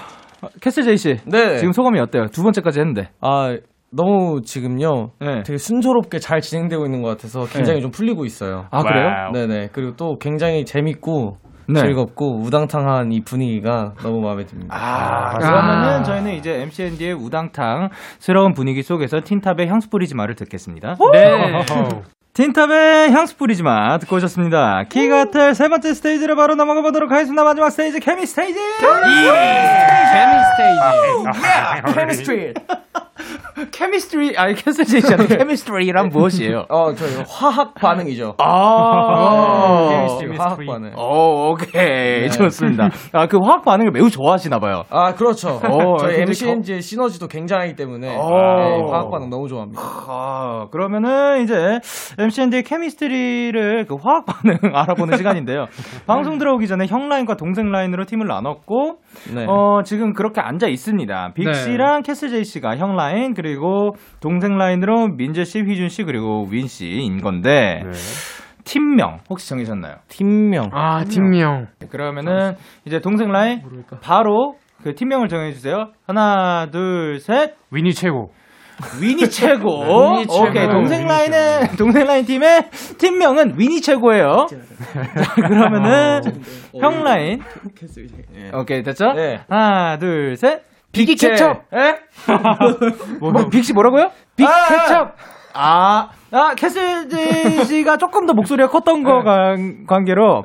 [0.61, 1.15] 캐슬 제이 씨.
[1.25, 1.57] 네.
[1.57, 2.25] 지금 소감이 어때요?
[2.27, 3.09] 두 번째까지 했는데.
[3.21, 3.55] 아,
[3.91, 5.11] 너무 지금요.
[5.21, 5.43] 네.
[5.43, 7.81] 되게 순조롭게 잘 진행되고 있는 것 같아서 굉장히 네.
[7.81, 8.65] 좀 풀리고 있어요.
[8.71, 9.05] 아, 그래요?
[9.05, 9.31] wow.
[9.31, 9.69] 네네.
[9.71, 11.37] 그리고 또 굉장히 재밌고
[11.69, 11.79] 네.
[11.79, 14.75] 즐겁고 우당탕한 이 분위기가 너무 마음에 듭니다.
[14.75, 20.95] 아, 그러면은 저희는 이제 MCND의 우당탕스러운 분위기 속에서 틴탑의 향수 뿌리지 마를 듣겠습니다.
[21.13, 21.63] 네.
[22.37, 24.83] 틴탑의 향수 뿌리지 마 듣고 오셨습니다.
[24.89, 27.43] 키가텔 세 번째 스테이지를 바로 넘어가 보도록 하겠습니다.
[27.43, 28.59] 마지막 스테이지 케미 스테이지.
[31.95, 32.53] Chemistry.
[33.71, 36.65] Chemistry 아니 캐슬제이 씨 chemistry란 무엇이에요?
[36.69, 38.35] 어, 저 화학 반응이죠.
[38.37, 40.93] 아, chemistry 화학 반응.
[40.95, 42.29] 오, 오케이.
[42.29, 42.89] 좋습니다.
[43.13, 44.83] 아, 그 화학 반응을 매우 좋아하시나 봐요.
[44.89, 45.59] 아, 그렇죠.
[45.63, 48.29] 어, 저희 굉장히 MCND의 시너지도 굉장하기 때문에 오.
[48.29, 49.81] 네, 화학 반응 너무 좋아합니다.
[49.81, 51.79] 아, 그러면은 이제
[52.27, 55.65] MCND의 chemistry를 그 화학 반응 알아보는 시간인데요.
[56.05, 58.99] 방송 들어오기 전에 형 라인과 동생 라인으로 팀을 나눴고,
[59.33, 59.45] 네.
[59.47, 61.31] 어, 지금 그렇게 앉아 있습니다.
[61.33, 61.53] 빅 네.
[61.53, 66.67] 씨랑 캐슬 제이 씨가 형 라인, 그리고 동생 라인으로 민재 씨, 휘준 씨, 그리고 윈
[66.67, 67.91] 씨인 건데, 네.
[68.65, 69.95] 팀명 혹시 정해졌나요?
[70.09, 70.69] 팀명.
[70.73, 71.67] 아 팀명.
[71.89, 72.55] 그러면은
[72.85, 73.61] 이제 동생 라인
[74.01, 75.91] 바로 그 팀명을 정해주세요.
[76.05, 77.55] 하나, 둘, 셋.
[77.71, 78.31] 윈이 최고.
[79.01, 79.81] 윈이 최고.
[80.13, 80.49] 윈이 최고.
[80.49, 80.67] 오케이.
[80.67, 84.47] 동생 라인은 동생 라인 팀의 팀명은 윈이 최고예요.
[84.49, 86.21] 자, 그러면은
[86.79, 87.41] 형 라인.
[88.53, 89.13] 오케이 됐죠?
[89.13, 89.41] 네.
[89.49, 90.61] 하나, 둘, 셋.
[90.91, 91.29] 빅 빅채.
[91.29, 91.63] 케첩.
[91.73, 91.95] 에?
[93.19, 94.09] 뭐, 빅씨 뭐라고요?
[94.35, 95.15] 빅 케첩.
[95.57, 100.43] 아, 아, 캐슬제이 씨가 조금 더 목소리가 컸던 거 관, 관계로,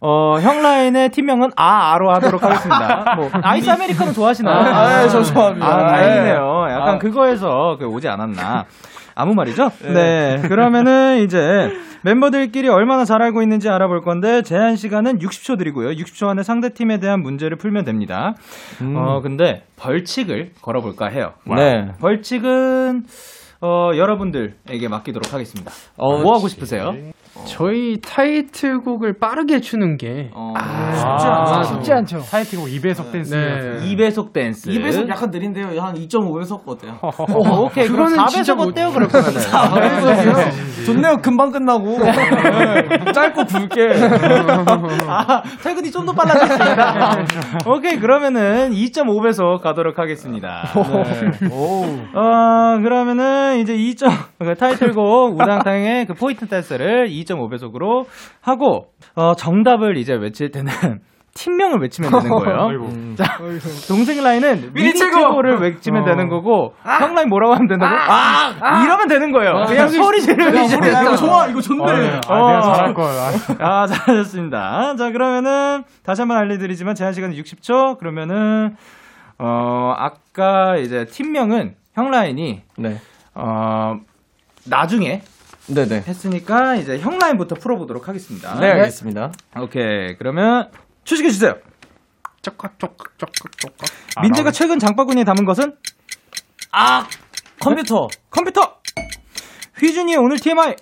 [0.00, 3.14] 어, 형 라인의 팀명은 아, 아로 하도록 하겠습니다.
[3.16, 4.56] 뭐, 아이스 아메리카노 좋아하시나요?
[4.56, 5.66] 아, 네, 저 좋아합니다.
[5.66, 6.66] 아, 다행이네요.
[6.70, 6.98] 약간 아.
[6.98, 8.66] 그거에서 그 오지 않았나.
[9.14, 9.70] 아무 말이죠?
[9.92, 10.40] 네.
[10.48, 11.70] 그러면은 이제
[12.02, 15.90] 멤버들끼리 얼마나 잘 알고 있는지 알아볼 건데 제한 시간은 60초 드리고요.
[15.90, 18.34] 60초 안에 상대 팀에 대한 문제를 풀면 됩니다.
[18.94, 21.34] 어, 근데 벌칙을 걸어볼까 해요.
[21.44, 21.92] 네.
[22.00, 23.04] 벌칙은
[23.60, 25.70] 어, 여러분들에게 맡기도록 하겠습니다.
[25.96, 26.94] 어, 뭐 하고 싶으세요?
[27.46, 30.52] 저희 타이틀곡을 빠르게 추는 게 어,
[30.94, 32.18] 쉽지 아, 쉽지 않죠.
[32.20, 33.34] 타이틀곡 2배속 댄스.
[33.34, 33.94] 네.
[33.96, 34.70] 2배속 댄스.
[34.70, 35.80] 2배속 약간 느린데요.
[35.80, 36.98] 한 2.5배속 어때요?
[37.02, 37.88] 어, 오케이.
[37.88, 38.90] 그럼 그거는 4배속 진짜 못- 어때요?
[38.92, 39.40] 그럴 거면은.
[40.86, 41.16] 좋네요.
[41.22, 41.98] 금방 끝나고.
[43.12, 43.88] 짧고 굵게.
[45.08, 47.24] 아, 퇴근이 좀 더 빨라졌습니다.
[47.66, 50.62] 오케이, 그러면은 2.5배속 가도록 하겠습니다.
[50.74, 51.48] 네.
[52.14, 58.06] 어, 그러면은 이제 2점, 그 타이틀곡 우당탕의 그 포인트 댄스를 2.5배속으로
[58.40, 60.72] 하고, 어, 정답을 이제 외칠 때는
[61.32, 62.68] 팀명을 외치면 되는 거예요.
[63.16, 63.38] 자,
[63.86, 67.94] 동생 라인은 위니 최고를 외치면 되는 거고 형 라인 뭐라고 하면 된다고?
[67.94, 69.64] 아, 이러면 되는 거예요.
[69.68, 71.84] 그냥 소리 지르면 되는 좋아 이거 좋네.
[72.26, 73.04] 아, 내가 잘할 걸.
[73.06, 73.82] 아.
[73.82, 74.96] 아, 잘하셨습니다.
[74.96, 77.98] 자, 그러면은 다시 한번 알려드리지만 제한 시간은 60초.
[77.98, 78.74] 그러면은
[79.38, 82.96] 어 아까 이제 팀명은 형 라인이 네.
[83.34, 83.94] 어
[84.66, 85.22] 나중에
[85.74, 86.02] 네네.
[86.06, 88.58] 했으니까 이제 형 라인부터 풀어보도록 하겠습니다.
[88.58, 89.32] 네 알겠습니다.
[89.60, 90.16] 오케이.
[90.18, 90.70] 그러면
[91.04, 91.54] 추식해 주세요.
[92.42, 93.72] 쪽쪽쪽쪽쪽.
[94.22, 95.76] 민재가 최근 장바구니에 담은 것은
[96.72, 97.06] 아
[97.60, 98.08] 컴퓨터.
[98.30, 98.78] 컴퓨터.
[99.78, 100.74] 휘준이의 오늘 TMI.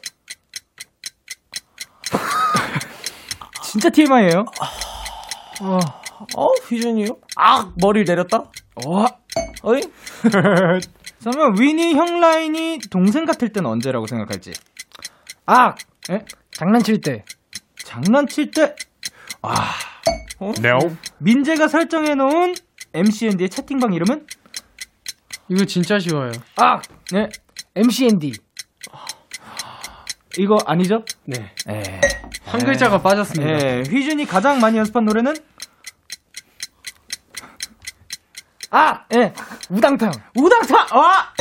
[3.62, 4.44] 진짜 TMI예요.
[6.36, 7.08] 어 휘준이요?
[7.36, 8.44] 아 머리를 내렸다.
[8.86, 9.06] 와.
[9.62, 9.80] 어이?
[10.22, 14.52] 그러면 위니 형 라인이 동생 같을 때는 언제라고 생각할지.
[15.50, 15.74] 아
[16.10, 16.24] 예?
[16.52, 17.24] 장난칠 때
[17.82, 18.76] 장난칠 때.
[19.40, 19.72] 아.
[20.60, 20.78] 네오.
[21.18, 22.54] 민재가 설정해 놓은
[22.92, 24.26] MCND의 채팅방 이름은?
[25.48, 26.32] 이거 진짜 쉬워요.
[26.56, 26.82] 아
[27.12, 27.30] 네.
[27.74, 28.32] MCND
[30.36, 31.04] 이거 아니죠?
[31.24, 31.54] 네.
[31.66, 32.00] 에.
[32.44, 33.56] 한 글자가 빠졌습니다.
[33.56, 33.82] 네.
[33.88, 35.34] 휘준이 가장 많이 연습한 노래는?
[38.70, 39.32] 아 예.
[39.70, 40.86] 우당탕 우당탕!
[40.92, 41.32] 와!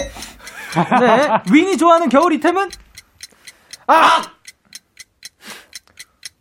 [1.02, 1.28] 네.
[1.52, 2.70] 위니 좋아하는 겨울 이템은?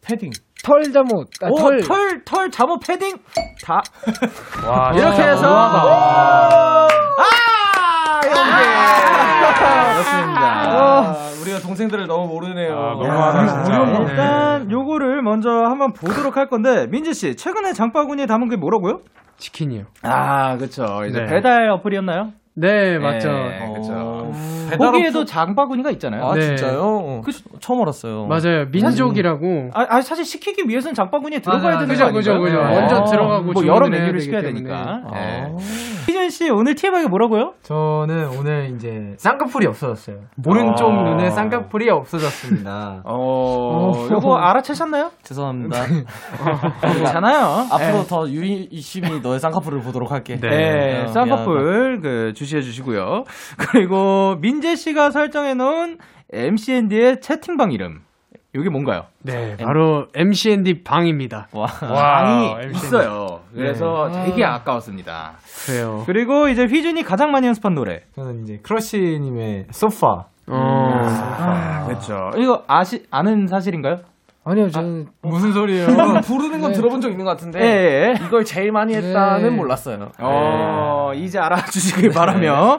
[0.02, 0.30] 패딩.
[0.64, 3.16] 털 잠옷 아, 오, 털 털, 털, 잠옷, 패딩?
[3.64, 3.80] 다.
[4.66, 5.42] 와, 이렇게 해서.
[5.42, 5.78] 너무하다.
[7.18, 8.20] 아!
[8.24, 8.40] 이렇게.
[9.94, 10.40] 그렇습니다.
[10.42, 12.72] 아, 우리가 동생들을 너무 모르네요.
[12.72, 13.78] 아, 너무하다, 진짜.
[13.84, 14.10] 네.
[14.10, 19.00] 일단 요거를 먼저 한번 보도록 할 건데 민지 씨 최근에 장바구니에 담은 게 뭐라고요?
[19.38, 19.84] 치킨이요.
[20.02, 21.26] 아 그렇죠 이제 네.
[21.26, 22.32] 배달 어플이었나요?
[22.58, 23.28] 네, 맞죠.
[23.30, 24.32] 네, 그렇죠.
[24.78, 26.24] 거기에도 장바구니가 있잖아요.
[26.24, 26.40] 아 네.
[26.56, 27.20] 진짜요?
[27.24, 27.30] 그
[27.60, 28.26] 처음 알았어요.
[28.26, 28.66] 맞아요.
[28.72, 29.70] 민족이라고.
[29.74, 31.78] 아, 아, 사실 시키기 위해서는 장바구니에 들어가야.
[31.78, 32.12] 되는 그죠, 거 아닌가요?
[32.12, 32.64] 그죠, 그죠.
[32.64, 32.80] 네.
[32.80, 34.40] 먼저 들어가고 뭐 여러 메뉴를 시켜야.
[34.42, 35.02] 되니까.
[35.06, 35.10] 아.
[35.12, 35.54] 네.
[36.08, 37.54] 희준 씨 오늘 TMI가 뭐라고요?
[37.62, 40.16] 저는 오늘 이제 쌍꺼풀이 없어졌어요.
[40.46, 41.02] 오른쪽 아.
[41.02, 43.02] 눈에 쌍꺼풀이 없어졌습니다.
[43.04, 45.10] 어, 요거 알아채셨나요?
[45.22, 45.76] 죄송합니다.
[46.80, 47.66] 괜찮아요.
[47.70, 50.38] 앞으로 더 유심히 너의 쌍꺼풀을 보도록 할게.
[50.40, 53.24] 네, 어, 쌍꺼풀 그 주 시해 주시고요.
[53.58, 55.98] 그리고 민재 씨가 설정해 놓은
[56.32, 58.00] MCND의 채팅방 이름.
[58.54, 59.04] 이게 뭔가요?
[59.22, 61.48] 네, 바로 MCND 방입니다.
[61.52, 61.66] 와.
[61.66, 62.76] 방이 MCND.
[62.78, 63.40] 있어요.
[63.54, 65.34] 그래서 되게 아까웠습니다.
[65.66, 66.02] 그래요.
[66.06, 68.04] 그리고 이제 휘준이 가장 많이 연습한 노래.
[68.14, 70.24] 저는 이제 크러쉬님의 소파.
[70.48, 71.84] 어.
[71.86, 72.30] 그렇죠.
[72.38, 73.98] 이거 아시 아는 사실인가요?
[74.48, 75.86] 아니요 저는 무슨 소리예요?
[76.24, 77.64] 부르는 건 들어본 적 있는 것 같은데 예.
[77.64, 78.24] 예.
[78.24, 79.56] 이걸 제일 많이 했다는 네.
[79.56, 80.10] 몰랐어요.
[80.20, 82.78] 어, 이제 알아주시길 바라며.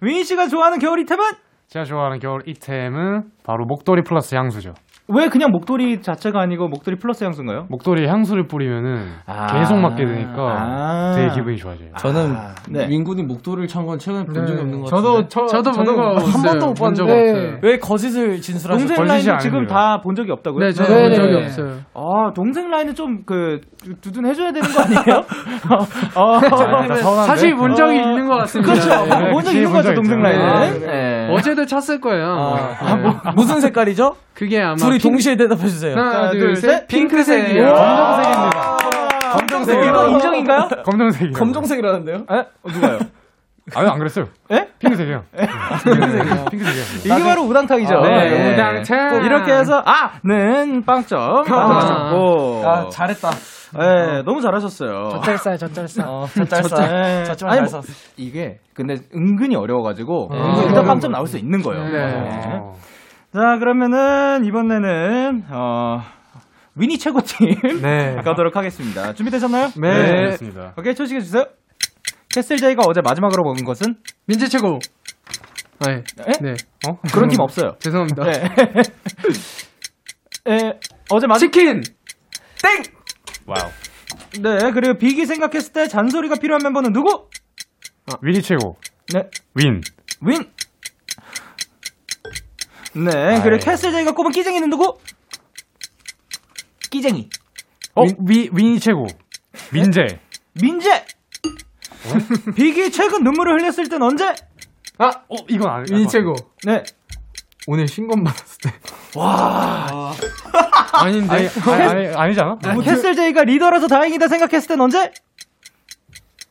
[0.00, 1.24] 윈 씨가 좋아하는 겨울 이템은?
[1.66, 4.74] 제가 좋아하는 겨울 이템은 바로 목도리 플러스 향수죠.
[5.08, 7.66] 왜 그냥 목도리 자체가 아니고 목도리 플러스 향수인가요?
[7.68, 9.08] 목도리에 향수를 뿌리면은
[9.50, 11.12] 계속 맡게 되니까 아.
[11.16, 11.88] 되게 기분이 좋아져요.
[11.98, 12.36] 저는
[12.68, 12.86] 네.
[12.86, 15.28] 민군이 목도리를 찬 건 최근에 본 적이 없는 것 저도 같은데.
[15.30, 16.42] 저, 저도 뭔가 한 없어요.
[16.44, 17.30] 번도 못본적 봤는데.
[17.32, 17.58] 없어요.
[17.62, 18.86] 왜 거짓을 진술하셨죠?
[18.94, 19.66] 동생 라인은 지금.
[19.66, 20.64] 다 본 적이 없다고요?
[20.66, 21.44] 네, 저도 네, 본 네, 적이 네.
[21.44, 21.74] 없어요.
[21.94, 23.60] 아, 동생 라인은 좀 그
[24.02, 25.24] 두둔 해줘야 되는 거 아니에요?
[26.14, 26.94] 어, 서운한데?
[27.26, 28.72] 사실 본 적이 있는 것 같습니다.
[28.74, 29.06] 그렇죠.
[29.18, 29.30] 네.
[29.32, 30.44] 본적 있는 거죠, 동생 라인은.
[30.44, 31.28] 아, 네.
[31.32, 32.26] 어제도 찼을 거예요.
[32.26, 33.02] 아, 네.
[33.02, 34.14] 뭐, 무슨 색깔이죠?
[34.40, 35.94] 그게 아마 둘이 핑- 동시에 대답해 주세요.
[35.94, 36.70] 하나, 둘, 둘, 셋.
[36.70, 36.88] 셋.
[36.88, 37.74] 핑크색이요.
[37.74, 39.30] 검정색입니다.
[39.32, 39.84] 검정색.
[39.84, 40.68] 이거 인정인가요?
[40.82, 41.32] 검정색이요.
[41.32, 42.16] 검정색이라는데요?
[42.16, 42.36] 에?
[42.38, 42.98] 어, 누가요?
[43.76, 44.28] 아유 안 그랬어요.
[44.50, 44.66] 예?
[44.78, 45.24] 핑크색이요.
[45.84, 46.44] 핑크색이요.
[46.50, 47.14] 핑크색이요.
[47.14, 47.94] 이게 바로 우당탕이죠.
[47.94, 48.54] 아, 네, 네.
[48.54, 49.24] 우당탕.
[49.26, 52.62] 이렇게 해서 아는 빵점 맞았고.
[52.66, 53.30] 아, 잘했다.
[53.78, 55.10] 네, 너무 잘하셨어요.
[55.10, 56.76] 젖잘싸 젖잘싸 어, 젖잘싸.
[56.88, 57.24] 네.
[57.24, 57.88] 젖잘 아니, 잘 뭐.
[58.16, 60.62] 이게 근데 은근히 어려워가지고 아.
[60.66, 61.84] 일단 빵점 나올 수 있는 거예요.
[61.84, 62.60] 네.
[63.32, 63.40] 네.
[63.40, 63.42] 어.
[63.42, 66.02] 자 그러면은 이번에는 어
[66.74, 67.48] 위니 최고팀
[67.82, 68.16] 네.
[68.24, 69.12] 가도록 하겠습니다.
[69.14, 69.68] 준비되셨나요?
[69.76, 70.04] 네.
[70.26, 70.74] 그렇습니다.
[70.76, 71.46] 오케이 초식해 주세요.
[72.30, 74.78] 캐슬제이가 어제 마지막으로 먹은 것은 민재 최고.
[75.80, 75.94] 아, 예.
[75.96, 76.32] 에?
[76.42, 76.54] 네.
[76.86, 76.98] 어?
[77.12, 77.76] 그런 팀 없어요.
[77.80, 78.22] 죄송합니다.
[78.24, 78.32] 네.
[80.48, 80.78] 에,
[81.10, 81.82] 어제 마지 치킨.
[83.46, 83.70] wow.
[84.42, 87.28] 네 그리고 빅이 생각했을 때 잔소리가 필요한 멤버는 누구?
[88.22, 88.76] 윈이 최고.
[89.12, 89.80] 네 윈.
[90.22, 90.44] 윈.
[92.94, 94.98] 네 그리고 캐슬제이가 꼽은 끼쟁이는 누구?
[96.90, 97.30] 끼쟁이.
[97.94, 99.06] 어, 위, 윈이 최고.
[99.72, 100.20] 민재.
[100.60, 101.04] 민재.
[102.56, 104.24] 빅이 최근 눈물을 흘렸을 땐 언제?
[104.98, 106.34] 아, 어, 이건 아 윈이 최고.
[106.64, 106.82] 네.
[107.66, 108.72] 오늘 신검 받았을 때.
[110.92, 111.48] 아닌데.
[111.66, 112.56] 아니, 아니, 아니 잖아.
[112.82, 115.12] 캐슬 제이가 리더라서 다행이다 생각했을 땐 언제?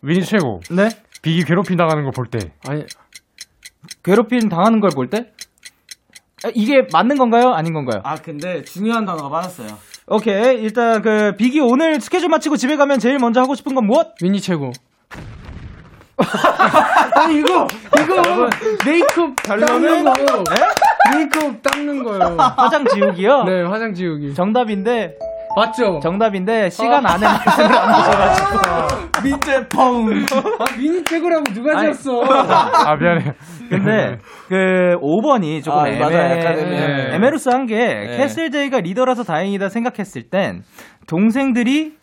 [0.02, 0.62] 윈이 최고.
[0.72, 0.90] 네.
[1.22, 2.54] 빅이 괴롭힌 당하는 거 볼 때.
[2.68, 2.86] 아니,
[4.04, 5.34] 괴롭힘 당하는 걸 볼 때?
[6.46, 7.54] 아, 이게 맞는 건가요?
[7.54, 8.02] 아닌 건가요?
[8.04, 9.68] 아, 근데 중요한 단어가 많았어요.
[10.08, 10.58] 오케이.
[10.62, 14.16] 일단 그 빅이 오늘 스케줄 마치고 집에 가면 제일 먼저 하고 싶은 건 무엇?
[14.22, 14.72] 윈이 최고.
[17.16, 17.66] 아니 이거
[18.02, 18.50] 이거
[18.86, 20.14] 메이크업 닦는 거.
[21.14, 22.38] 메이크업 닦는 거요.
[22.58, 23.44] 화장 지우기요?
[23.44, 24.34] 네 화장 지우기.
[24.34, 25.18] 정답인데
[25.56, 26.00] 맞죠?
[26.02, 30.08] 정답인데 시간 안에 말씀을 안 하셔가지고 민재 펑.
[30.60, 31.94] 아 윈이 최고라고 누가 아니.
[31.94, 32.22] 지었어?
[32.24, 33.34] 아 미안해.
[33.70, 34.56] 근데 그
[35.02, 36.38] 5번이 조금 아, 애매, 맞아요.
[36.40, 36.88] 약간 애매해요.
[37.10, 37.16] 네.
[37.16, 37.76] 애매로스한 게
[38.18, 40.62] 캐슬 제이가 리더라서 다행이다 생각했을 땐
[41.08, 41.98] 동생들이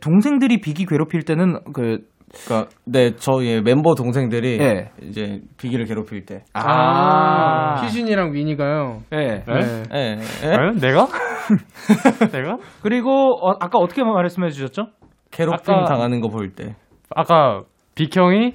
[0.00, 1.98] 동생들이 빅이 괴롭힐 때는 그
[2.32, 4.90] 그러니까 네 저희 멤버 동생들이 예.
[5.02, 6.42] 이제 빅이를 괴롭힐 때.
[6.54, 9.02] 아, 휘준이랑 윈이가요.
[9.12, 9.16] 예.
[9.16, 9.44] 네.
[9.94, 10.18] 예.
[10.42, 10.48] 예?
[10.48, 10.56] 에?
[10.80, 11.06] 내가?
[12.32, 12.58] 내가?
[12.82, 13.10] 그리고
[13.40, 14.88] 어, 아까 어떻게 말씀해 주셨죠?
[15.30, 16.74] 괴롭힘 아까- 당하는 거 볼 때.
[17.14, 17.62] 아까
[17.94, 18.54] 빅형이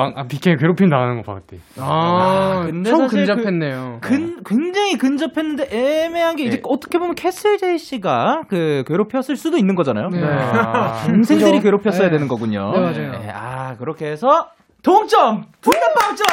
[0.00, 1.58] 막 아, 빅형이 괴롭힘 당하는 거 봤대.
[1.78, 3.98] 아, 근데 총 사실 그- 근접했네요.
[4.00, 6.62] 근, 굉장히 근접했는데 애매한 게 이제 네.
[6.64, 10.08] 어떻게 보면 캐슬 제이 씨가 그 괴롭혔을 수도 있는 거잖아요.
[10.08, 10.22] 네.
[10.24, 11.60] 아, 동생들이?
[11.60, 12.10] 괴롭혔어야 네.
[12.12, 12.72] 되는 거군요.
[12.72, 13.12] 네, 맞아요.
[13.34, 14.48] 아 그렇게 해서
[14.82, 16.26] 동점 분단 빵점.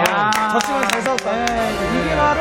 [0.00, 1.32] 야, 졌지만 잘 싸웠다.
[1.34, 2.40] 이게 바로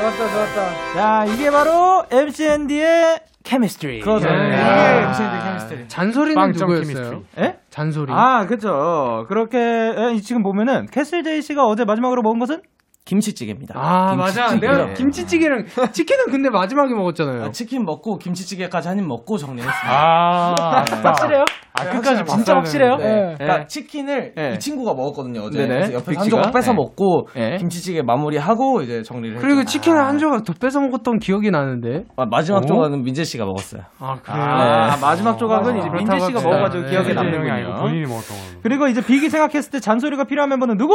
[0.00, 0.94] 좋았다, 좋았다.
[0.94, 4.00] 자 이게 바로 MCND의 chemistry.
[4.00, 4.28] 그렇죠.
[4.28, 4.32] 예.
[4.32, 5.88] 이게 MCND chemistry.
[5.88, 6.80] 잔소리는 누구였어요?
[6.80, 7.44] chemistry.
[7.46, 7.56] 예?
[7.70, 8.12] 잔소리.
[8.12, 9.24] 아 그렇죠.
[9.28, 12.60] 그렇게 예, 지금 보면은 캐슬 제이 씨가 어제 마지막으로 먹은 것은
[13.06, 13.74] 김치찌개입니다.
[13.78, 14.48] 아, 맞아.
[14.48, 14.66] 김치찌개.
[14.66, 17.44] 내가 김치찌개랑 치킨은 근데 마지막에 먹었잖아요.
[17.44, 19.88] 아, 치킨 먹고 김치찌개까지 한 입 먹고 정리했습니다.
[19.90, 21.44] 아, 확실해요?
[21.78, 22.96] 아, 끝까지 진짜 봤어야 확실해요?
[22.96, 23.34] 네.
[23.38, 23.66] 그러니까 네.
[23.68, 24.52] 치킨을 네.
[24.54, 25.58] 이 친구가 먹었거든요 어제.
[25.58, 25.74] 네네.
[25.74, 26.28] 그래서 옆에서 한?
[26.28, 26.76] 조각 뺏어 네.
[26.76, 27.56] 먹고 네.
[27.58, 29.70] 김치찌개 마무리하고 이제 정리를 그리고 했죠.
[29.72, 32.04] 치킨을 한 조각 더 뺏어 먹었던 기억이 나는데.
[32.16, 32.66] 아, 마지막 오?
[32.66, 33.82] 조각은 민재 씨가 먹었어요.
[34.00, 34.42] 아, 그래요?
[34.42, 36.40] 아, 마지막 조각은 아, 이제 민재 씨가.
[36.42, 36.90] 먹어가지고 네.
[36.90, 37.52] 기억에 남는군요.
[37.52, 38.60] 아니고 본인이 먹었던 거.
[38.62, 40.94] 그리고 이제 빅이 생각했을 때 잔소리가 필요한 멤버는 누구?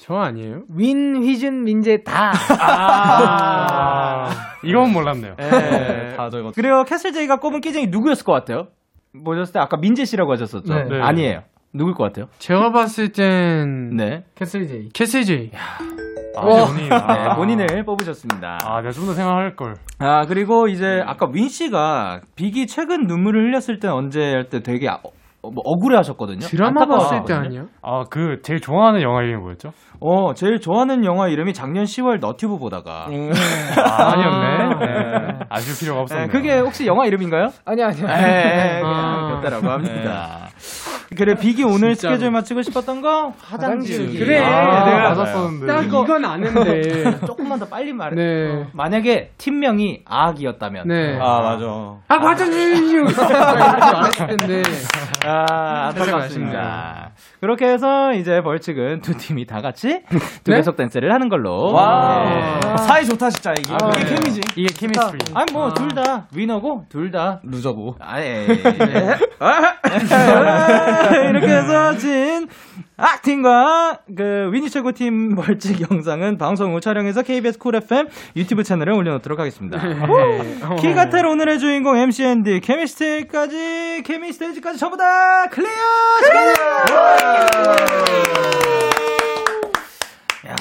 [0.00, 0.62] 저 아니에요?
[0.74, 2.32] 윈, 휘준, 민재 다.
[2.58, 4.28] 아,
[4.64, 5.34] 이건 몰랐네요.
[5.36, 6.16] 네.
[6.16, 6.52] 다 저거.
[6.54, 8.68] 그리고 캐슬 제이가 꼽은 끼쟁이 누구였을 것 같아요?
[9.24, 10.72] 보셨을 때 아까 민재 씨라고 하셨었죠?
[10.74, 10.84] 네.
[10.84, 11.00] 네.
[11.02, 11.42] 아니에요.
[11.72, 12.26] 누굴 것 같아요?
[12.38, 14.24] 제가 봤을 땐 네.
[14.34, 14.88] 캐슬 제이.
[14.90, 15.50] 캐스지.
[16.36, 16.92] 아, 본인.
[16.92, 18.58] 아, 네, 본인을 뽑으셨습니다.
[18.64, 19.74] 아, 내가 좀 더 생각할 걸.
[19.98, 24.88] 아, 그리고 이제 아까 윈 씨가 빅이 최근 눈물을 흘렸을 때 언제 할 때 되게
[24.88, 24.98] 아,
[25.42, 26.40] 어, 뭐 억울해 하셨거든요.
[26.40, 27.32] 드라마 봤을 때.
[27.32, 27.62] 아니야?
[27.82, 29.72] 아, 그 제일 좋아하는 영화 이름이 뭐였죠?
[30.00, 33.06] 어, 제일 좋아하는 영화 이름이 작년 10월 너튜브 보다가.
[33.06, 34.86] 아, 아니었네.
[34.86, 35.38] 네.
[35.48, 36.26] 아실 필요가 없었네요.
[36.26, 37.48] 네, 그게 혹시 영화 이름인가요?
[37.64, 37.96] 아니, 아니.
[38.02, 39.28] 네, 아.
[39.28, 40.48] 그렇다라고 합니다.
[41.16, 42.14] 그래, 빅이 오늘 진짜로.
[42.14, 43.34] 스케줄 마치고 싶었던 거?
[43.40, 44.02] 화장 화장 지우기.
[44.12, 44.18] 지우기.
[44.20, 45.66] 그래, 아, 내가 맞았었는데.
[45.66, 47.20] 딱 이건 아는데.
[47.26, 48.14] 조금만 더 빨리 말해.
[48.14, 48.66] 네.
[48.72, 50.86] 만약에 팀명이 아학이었다면.
[50.86, 51.18] 네.
[51.20, 51.66] 아 맞아.
[52.06, 53.06] 아, 맞아, 주시오.
[53.06, 54.62] 이렇게 말했을 텐데.
[55.26, 57.10] 아, 안타깝습니다.
[57.40, 60.02] 그렇게 해서 이제 벌칙은 두 팀이 다 같이
[60.44, 60.58] 두 네?
[60.58, 61.72] 배속 댄스를 하는 걸로.
[61.72, 62.76] 와 네.
[62.86, 63.72] 사이 좋다 진짜 이게.
[63.72, 64.14] 아, 이게 네.
[64.14, 64.40] 케미지.
[64.56, 65.18] 이게 케미스트리.
[65.34, 67.40] 아니, 뭐, 둘 다, 위너고, 둘 다.
[67.42, 67.96] 루저고.
[67.98, 68.46] 아예.
[71.30, 72.48] 이렇게 해서 진
[72.96, 78.92] 악팀과 그 윈이 최고 팀 벌칙 영상은 방송 후 촬영해서 KBS 쿨 FM 유튜브 채널에
[78.92, 79.80] 올려놓도록 하겠습니다.
[80.78, 85.70] 키갓탤 오늘의 주인공 MCND 케미스테이지까지 케미스테이지까지 전부 다 clear!
[90.48, 90.54] 야,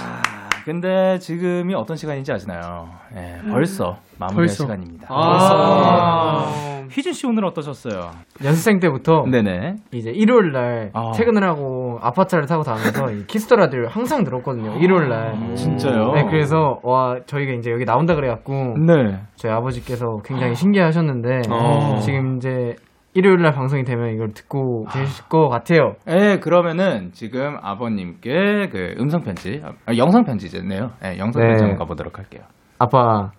[0.65, 2.89] 근데 지금이 어떤 시간인지 아시나요?
[3.15, 4.63] 예, 벌써 마무리할 벌써.
[4.63, 5.07] 시간입니다.
[5.09, 6.65] 아.
[6.91, 8.09] 휘준 씨 오늘 어떠셨어요?
[8.43, 9.75] 연습생 때부터 네네.
[9.93, 11.11] 이제 일요일 날 아.
[11.15, 14.75] 퇴근을 하고 아빠 차를 타고 다니면서 이 키스 더 라디오를 항상 들었거든요.
[14.79, 15.55] 일요일 날.
[15.55, 16.13] 진짜요?
[16.13, 19.19] 네, 그래서 와 저희가 이제 여기 나온다 그래갖고 네.
[19.35, 21.99] 저희 아버지께서 굉장히 신기하셨는데 어.
[22.03, 22.75] 지금 이제
[23.13, 25.95] 일요일 날 방송이 되면 이걸 듣고 계실 것 같아요.
[26.07, 30.91] 예, 그러면은 지금 아버님께 그 음성 편지, 아, 영상 편지잖아요.
[31.05, 31.49] 예, 영상 네.
[31.49, 32.43] 편지 한번 가보도록 할게요.
[32.77, 33.31] 아빠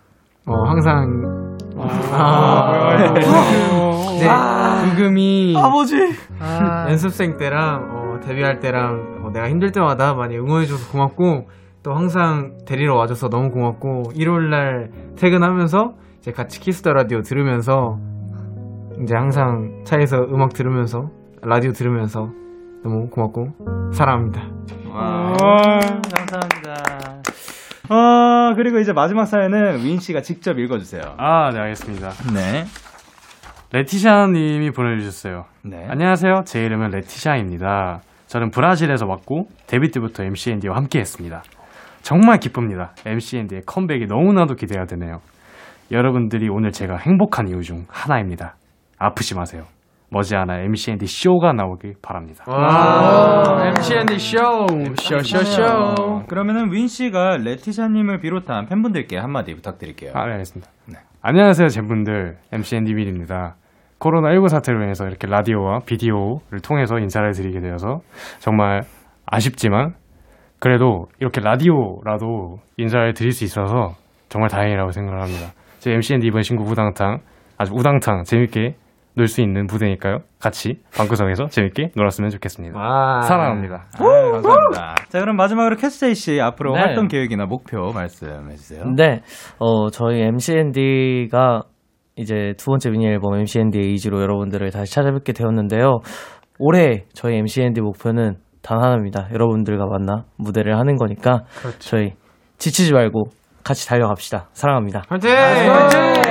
[0.46, 1.56] 어, 항상
[2.12, 3.12] 아,
[4.18, 5.96] 네, 브금이 아버지.
[6.88, 11.48] 연습생 때랑 어, 데뷔할 때랑 어, 내가 힘들 때마다 많이 응원해줘서 고맙고
[11.82, 17.98] 또 항상 데리러 와줘서 너무 고맙고 일요일 날 퇴근하면서 이제 같이 키스 더 라디오 들으면서
[19.02, 21.10] 이제 항상 차에서 음악 들으면서
[21.42, 22.30] 라디오 들으면서
[22.84, 24.42] 너무 고맙고 사랑합니다.
[24.92, 25.32] 와,
[26.14, 27.22] 감사합니다.
[27.88, 31.02] 어, 그리고 이제 마지막 사연은 윈 씨가 직접 읽어주세요.
[31.16, 32.10] 아, 네, 알겠습니다.
[32.34, 32.64] 네.
[33.72, 35.44] 레티샤 님이 보내주셨어요.
[35.64, 35.86] 네.
[35.88, 36.42] 안녕하세요.
[36.44, 38.00] 제 이름은 레티샤입니다.
[38.26, 41.42] 저는 브라질에서 왔고 데뷔 때부터 MCND와 함께 했습니다.
[42.02, 42.92] 정말 기쁩니다.
[43.06, 45.20] MCND의 컴백이 너무나도 기대가 되네요.
[45.90, 48.54] 여러분들이 오늘 제가 행복한 이유 중 하나입니다.
[49.00, 49.64] 아프지 마세요.
[50.10, 52.44] 머지않아 MCND 쇼가 나오길 바랍니다.
[52.48, 54.38] 와, MCND 쇼,
[55.00, 55.62] 쇼, 쇼, 쇼.
[55.62, 60.12] 어, 그러면은 윈 씨가 레티샤님을 비롯한 팬분들께 한마디 부탁드릴게요.
[60.14, 60.70] 아, 네, 알겠습니다.
[61.22, 62.38] 안녕하세요, 젠분들.
[62.52, 63.56] MCND 밀입니다.
[64.00, 68.00] 코로나19 사태로 인해서 이렇게 라디오와 비디오를 통해서 인사를 드리게 되어서
[68.38, 68.82] 정말
[69.26, 69.94] 아쉽지만
[70.58, 73.94] 그래도 이렇게 라디오라도 인사를 드릴 수 있어서
[74.28, 75.52] 정말 다행이라고 생각을 합니다.
[75.78, 77.18] 제 MCND 이번 신곡 우당탕
[77.58, 78.74] 아주 우당탕 재밌게
[79.14, 80.18] 놀 수 있는 무대니까요.
[80.38, 83.22] 같이 방구석에서 재밌게 놀았으면 좋겠습니다.
[83.22, 83.86] 사랑합니다.
[83.98, 84.94] 아, 감사합니다.
[85.08, 86.80] 자, 그럼 마지막으로 캐스제이 씨 앞으로 네.
[86.80, 88.84] 활동 계획이나 목표 말씀해 주세요.
[88.96, 89.20] 네,
[89.58, 91.62] 어, 저희 MCND가
[92.16, 96.00] 이제 두 번째 미니 앨범 MCND의 의지로 여러분들을 다시 찾아뵙게 되었는데요.
[96.58, 99.28] 올해 저희 MCND 목표는 단 하나입니다.
[99.32, 101.44] 여러분들과 만나 무대를 하는 거니까
[101.78, 102.12] 저희
[102.58, 103.24] 지치지 말고
[103.64, 104.48] 같이 달려갑시다.
[104.52, 105.02] 사랑합니다.
[105.08, 106.29] 화이팅!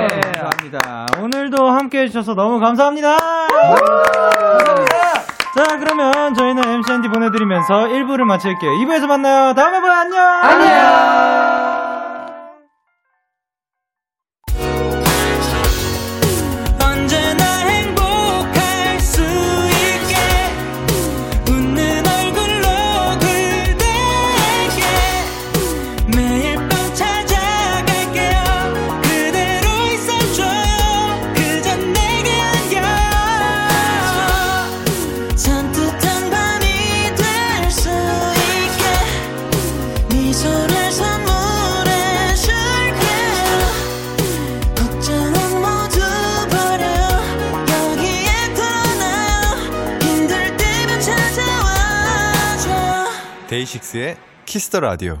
[0.70, 1.06] 감사합니다.
[1.20, 3.16] 오늘도 함께 해주셔서 너무 감사합니다.
[3.16, 5.14] 감사합니다.
[5.56, 8.70] 자, 그러면 저희는 MCND 보내드리면서 1부를 마칠게요.
[8.72, 9.54] 2부에서 만나요.
[9.54, 9.92] 다음에 봐요.
[9.92, 10.24] 안녕.
[10.42, 11.69] 안녕.
[54.50, 55.18] 키스 더 라디오.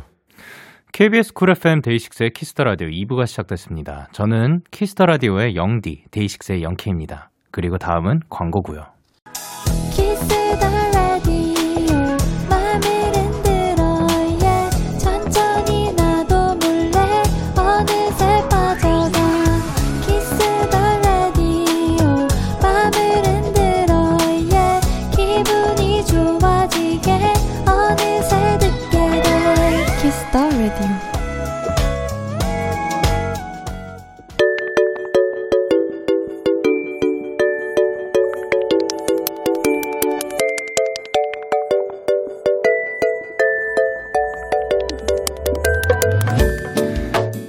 [0.92, 4.08] KBS 쿨 FM 데이식스의 키스 더 라디오 2부가 시작됐습니다.
[4.10, 7.30] 저는 키스 더 라디오의 영디, 데이식스의 영케이입니다.
[7.52, 8.86] 그리고 다음은 광고고요.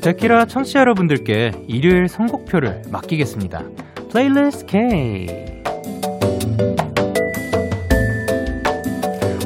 [0.02, 3.62] 데키라 청취자 여러분들께 일요일 선곡표를 맡기겠습니다.
[4.12, 5.28] playlist K.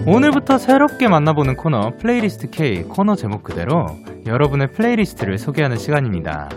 [0.07, 3.87] 오늘부터 새롭게 만나보는 코너 playlist K 코너 제목 그대로
[4.25, 6.49] 여러분의 playlist를 소개하는 시간입니다.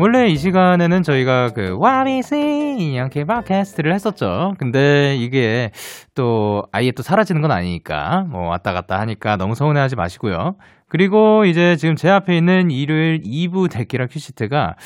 [0.00, 4.54] 원래 이 시간에는 저희가 그 와비시 이렇게 팟캐스트를 했었죠.
[4.58, 5.70] 근데 이게
[6.14, 10.56] 또 아예 또 사라지는 건 아니니까 뭐 왔다 갔다 하니까 너무 서운해하지 마시고요.
[10.96, 14.76] 그리고 이제 지금 제 앞에 있는 일요일 2부 데키라 큐시트가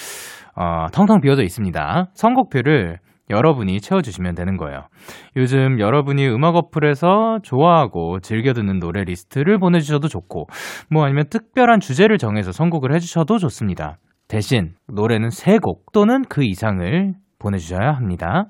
[0.56, 2.08] 어, 텅텅 비어져 있습니다.
[2.14, 2.98] 선곡표를
[3.30, 4.88] 여러분이 채워주시면 되는 거예요.
[5.36, 10.48] 요즘 여러분이 음악 어플에서 좋아하고 즐겨 듣는 노래 리스트를 보내주셔도 좋고,
[10.90, 13.98] 뭐 아니면 특별한 주제를 정해서 선곡을 해주셔도 좋습니다.
[14.26, 18.46] 대신 노래는 3곡 또는 그 이상을 보내주셔야 합니다.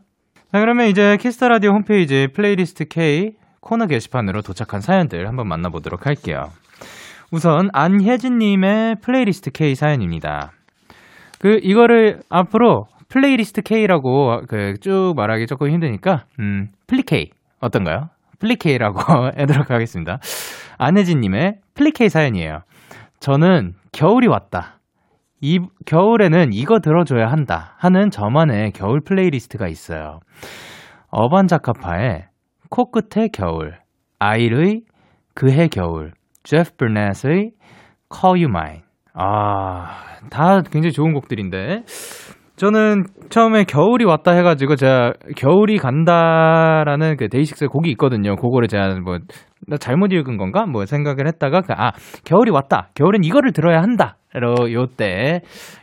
[0.50, 6.06] 자, 그러면 이제 키스 더 라디오 홈페이지 플레이리스트 K 코너 게시판으로 도착한 사연들 한번 만나보도록
[6.06, 6.48] 할게요.
[7.32, 10.52] 우선 안혜진님의 플레이리스트 K 사연입니다.
[11.38, 18.08] 그 이거를 앞으로 플레이리스트 K라고 그 쭉 말하기 조금 힘드니까 음 플리케이 어떤가요?
[18.40, 18.98] 플리케이라고
[19.38, 20.18] 해도록 하겠습니다.
[20.78, 22.60] 안혜진님의 플리케이 사연이에요.
[23.20, 24.80] 저는 겨울이 왔다.
[25.42, 30.20] 이 겨울에는 이거 들어줘야 한다 하는 저만의 겨울 플레이리스트가 있어요.
[31.10, 32.26] 어반자카파의
[32.70, 33.78] 코끝의 겨울,
[34.18, 34.82] 아일의
[35.34, 36.12] 그해 겨울,
[36.42, 37.52] 제프 버넷의
[38.12, 38.82] Call You Mine.
[39.14, 41.82] 아, 다 굉장히 좋은 곡들인데.
[42.56, 48.36] 저는 처음에 겨울이 왔다 해가지고 제가 겨울이 간다라는 그 데이식스의 곡이 있거든요.
[48.36, 49.18] 그거를 제가 뭐,
[49.66, 50.66] 나 잘못 읽은 건가?
[50.66, 51.92] 뭐 생각을 했다가, 그, 아,
[52.24, 52.88] 겨울이 왔다.
[52.94, 54.16] 겨울엔 이거를 들어야 한다.
[54.32, 55.40] 로, 요때,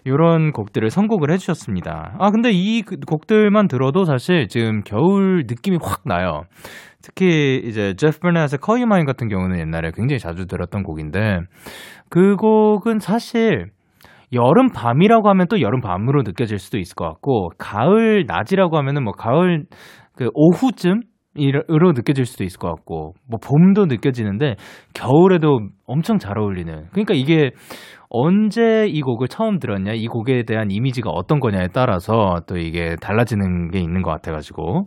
[0.08, 2.16] 요런 곡들을 선곡을 해주셨습니다.
[2.18, 6.44] 아, 근데 이 그- 곡들만 들어도 사실 지금 겨울 느낌이 확 나요.
[7.02, 11.40] 특히 이제 제프 버넷의 You Mine 같은 경우는 옛날에 굉장히 자주 들었던 곡인데,
[12.10, 13.68] 그 곡은 사실
[14.34, 19.14] 여름 밤이라고 하면 또 여름 밤으로 느껴질 수도 있을 것 같고 가을 낮이라고 하면은 뭐
[19.14, 19.66] 가을
[20.16, 21.02] 그 오후쯤
[21.38, 24.56] 으로 느껴질 수도 있을 것 같고 뭐 봄도 느껴지는데
[24.94, 26.86] 겨울에도 엄청 잘 어울리는.
[26.92, 27.52] 그러니까 이게
[28.10, 33.72] 언제 이 곡을 처음 들었냐 이 곡에 대한 이미지가 어떤 거냐에 따라서 또 이게 달라지는
[33.72, 34.86] 게 있는 것 같아가지고.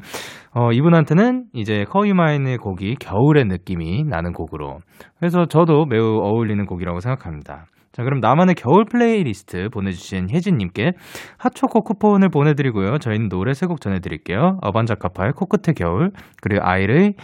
[0.53, 4.79] 어 이분한테는 이제 Call You Mine의 곡이 겨울의 느낌이 나는 곡으로.
[5.19, 7.67] 그래서 저도 매우 어울리는 곡이라고 생각합니다.
[7.93, 10.93] 자, 그럼 나만의 겨울 플레이리스트 보내주신 혜진님께
[11.39, 12.99] 핫초코 쿠폰을 보내드리고요.
[12.99, 14.59] 저희는 노래 세 곡 전해드릴게요.
[14.63, 17.15] 어반자카파의 코끝의 겨울, 그리고 아이의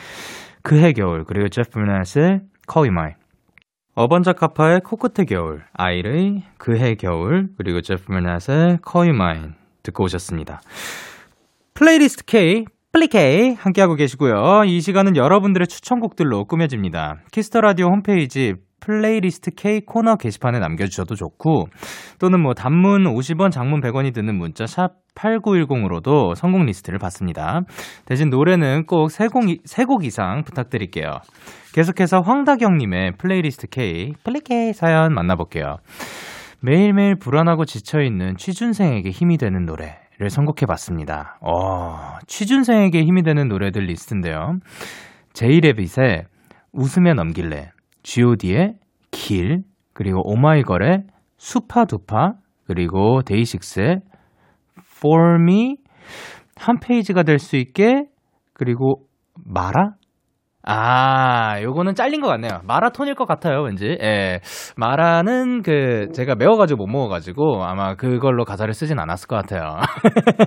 [0.62, 2.40] 그해 겨울, 그리고 제프 버넷의
[2.72, 3.14] Call.
[3.94, 9.16] 어반자카파의 코끝의 겨울, 아이의 그해 겨울, 그리고 제프 버넷의 Call
[9.84, 10.60] 듣고 오셨습니다.
[11.74, 14.64] 플레이리스트 K, 플리케이 함께하고 계시고요.
[14.64, 17.18] 이 시간은 여러분들의 추천곡들로 꾸며집니다.
[17.30, 21.68] 키스 더 라디오 홈페이지 플레이리스트 K 코너 게시판에 남겨주셔도 좋고
[22.18, 27.61] 또는 뭐 단문 50원, 장문 100원이 드는 문자 샵 8910으로도 선곡 리스트를 받습니다.
[28.05, 31.11] 대신 노래는 꼭 3곡, 3곡 이상 부탁드릴게요.
[31.72, 35.77] 계속해서 황다경님의 플레이리스트 K 플리케이 사연 만나볼게요.
[36.61, 41.39] 매일매일 불안하고 지쳐있는 취준생에게 힘이 되는 노래 를 선곡해봤습니다.
[41.43, 44.61] 어, 취준생에게 힘이 되는 노래들 리스트인데요.
[45.35, 46.24] 제이레빗의
[46.72, 47.70] 웃으며 넘길래
[48.07, 48.78] god의
[49.11, 51.04] 길, 그리고 오마이걸의
[51.38, 52.34] 수파두파,
[52.66, 54.00] 그리고 데이식스의
[54.96, 55.76] for me
[56.57, 58.04] 한 페이지가 될 수 있게,
[58.54, 59.96] 그리고 마라?
[60.68, 62.60] 아, 요거는 잘린 것 같네요.
[62.66, 63.86] 마라톤일 것 같아요, 왠지.
[64.02, 64.40] 예.
[64.76, 69.76] 마라는 그, 제가 매워가지고 못 먹어가지고 아마 그걸로 가사를 쓰진 않았을 것 같아요.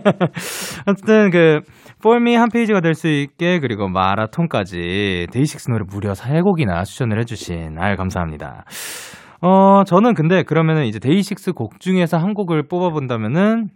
[0.85, 1.61] 아무튼 그,
[2.17, 7.95] 및 한 페이지가 될 수 있게 그리고 마라톤까지 데이식스 노래 무려 3곡이나 추천을 해주신 아유
[7.95, 8.65] 감사합니다.
[9.41, 13.67] 어 저는 근데 그러면은 이제 데이식스 곡 중에서 한 곡을 뽑아본다면은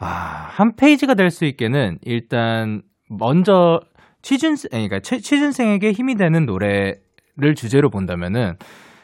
[0.00, 3.80] 아 한 페이지가 될 수 있게는 일단 먼저
[4.24, 8.54] 취준생 그러니까 취준생에게 힘이 되는 노래를 주제로 본다면은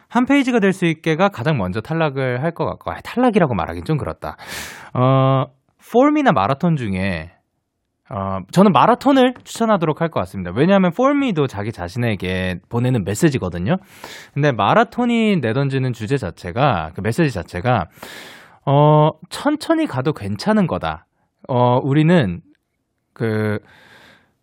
[0.09, 3.97] 한 페이지가 될 수 있게가 가장 먼저 탈락을 할 것 같고 아, 탈락이라고 말하긴 좀
[3.99, 4.37] 그렇다.
[4.95, 5.45] 어
[5.93, 7.31] 폼이나 마라톤 중에
[8.13, 10.51] 어, 저는 마라톤을 추천하도록 할 것 같습니다.
[10.57, 13.77] 왜냐하면 폴미도 자기 자신에게 보내는 메시지거든요.
[14.35, 17.87] 근데 마라톤이 내던지는 주제 자체가 그 메시지 자체가
[18.67, 21.07] 어, 천천히 가도 괜찮은 거다.
[21.49, 22.41] 어, 우리는
[23.13, 23.59] 그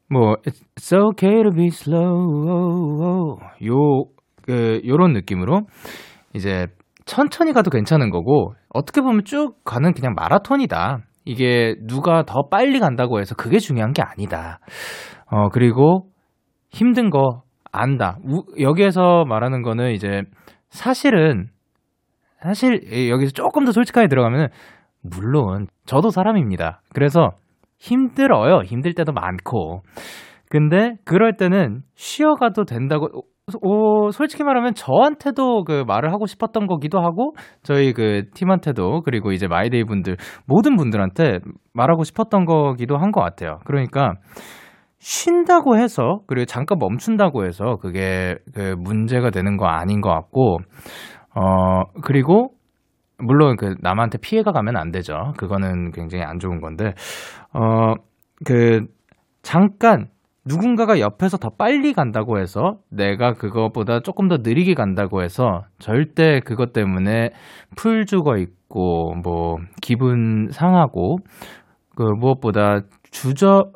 [0.10, 5.68] 뭐 it's okay to be slow 요 그 요런 느낌으로
[6.34, 6.68] 이제
[7.06, 11.00] 천천히 가도 괜찮은 거고 어떻게 보면 쭉 가는 그냥 마라톤이다.
[11.26, 14.60] 이게 누가 더 빨리 간다고 해서 그게 중요한 게 아니다.
[15.30, 16.08] 어, 그리고
[16.70, 18.18] 힘든 거 안다.
[18.24, 20.22] 우, 여기에서 말하는 거는 이제
[20.70, 21.50] 사실은
[22.42, 24.48] 사실 여기서 조금 더 솔직하게 들어가면
[25.02, 26.82] 물론 저도 사람입니다.
[26.94, 27.32] 그래서
[27.78, 28.64] 힘들어요.
[28.64, 29.82] 힘들 때도 많고.
[30.50, 33.08] 근데 그럴 때는 쉬어가도 된다고
[33.62, 39.48] 오, 솔직히 말하면 저한테도 그 말을 하고 싶었던 거기도 하고 저희 그 팀한테도 그리고 이제
[39.48, 41.40] 마이데이 분들 모든 분들한테
[41.74, 43.60] 말하고 싶었던 거기도 한 것 같아요.
[43.66, 44.16] 그러니까
[45.00, 50.58] 쉰다고 해서 그리고 잠깐 멈춘다고 해서 그게 그 문제가 되는 거 아닌 것 같고
[51.36, 52.50] 어 그리고
[53.20, 55.34] 물론 그 남한테 피해가 가면 안 되죠.
[55.38, 56.94] 그거는 굉장히 안 좋은 건데
[57.54, 57.96] 어
[58.46, 58.86] 그
[59.42, 60.08] 잠깐
[60.46, 66.72] 누군가가 옆에서 더 빨리 간다고 해서 내가 그것보다 조금 더 느리게 간다고 해서 절대 그것
[66.72, 67.32] 때문에
[67.76, 71.18] 풀 죽어 있고 뭐 기분 상하고
[71.96, 73.72] 그 무엇보다 주저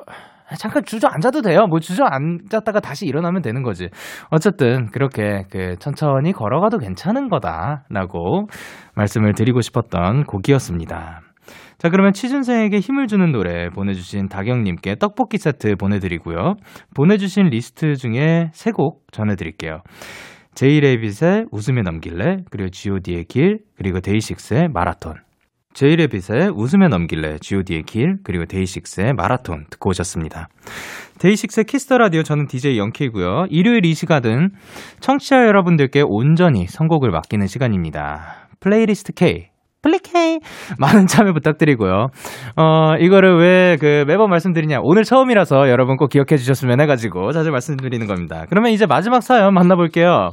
[0.56, 1.66] 잠깐 주저앉아도 돼요.
[1.68, 3.88] 뭐 주저앉았다가 다시 일어나면 되는 거지.
[4.30, 8.46] 어쨌든 그렇게 그 천천히 걸어가도 괜찮은 거다라고
[8.94, 11.20] 말씀을 드리고 싶었던 곡이었습니다.
[11.78, 16.54] 자, 그러면 취준생에게 힘을 주는 노래 보내주신 다경님께 떡볶이 세트 보내드리고요.
[16.94, 19.80] 보내주신 리스트 중에 세 곡 전해드릴게요.
[20.54, 25.14] 제이레빗의 웃으며 넘길래, 그리고 god의 길, 그리고 데이식스의 마라톤.
[25.74, 30.48] 제이레빗의 웃으며 넘길래, god의 길, 그리고 데이식스의 마라톤 듣고 오셨습니다.
[31.18, 33.46] 데이식스의 키스 더 라디오 저는 DJ 영케이고요.
[33.50, 34.50] 일요일 이 시간은
[35.00, 38.48] 청취자 여러분들께 온전히 선곡을 맡기는 시간입니다.
[38.60, 39.48] 플레이리스트 K
[39.82, 40.38] 플리케이
[40.78, 42.06] 많은 참여 부탁드리고요.
[42.56, 48.06] 어 이거를 왜 그 매번 말씀드리냐 오늘 처음이라서 여러분 꼭 기억해 주셨으면 해가지고 자주 말씀드리는
[48.06, 48.46] 겁니다.
[48.48, 50.30] 그러면 이제 마지막 사연 만나볼게요.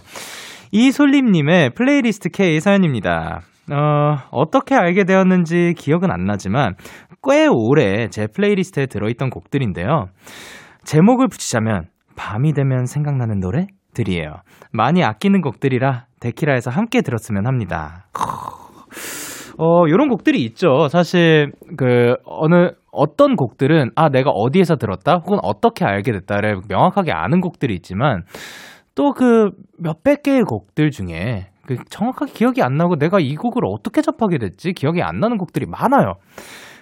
[0.72, 3.42] 이솔림님의 플레이리스트 K 사연입니다.
[3.72, 6.76] 어 어떻게 알게 되었는지 기억은 안 나지만
[7.24, 10.08] 꽤 오래 제 플레이리스트에 들어있던 곡들인데요.
[10.84, 14.42] 제목을 붙이자면 밤이 되면 생각나는 노래들이에요.
[14.72, 18.08] 많이 아끼는 곡들이라 데키라에서 함께 들었으면 합니다.
[19.58, 20.88] 어, 요런 곡들이 있죠.
[20.88, 27.42] 사실, 그, 어느, 어떤 곡들은 아 내가 어디에서 들었다 혹은 어떻게 알게 됐다를 명확하게 아는
[27.42, 28.24] 곡들이 있지만
[28.96, 34.02] 또 그 몇백 개의 곡들 중에 그 정확하게 기억이 안 나고 내가 이 곡을 어떻게
[34.02, 36.14] 접하게 됐지 기억이 안 나는 곡들이 많아요.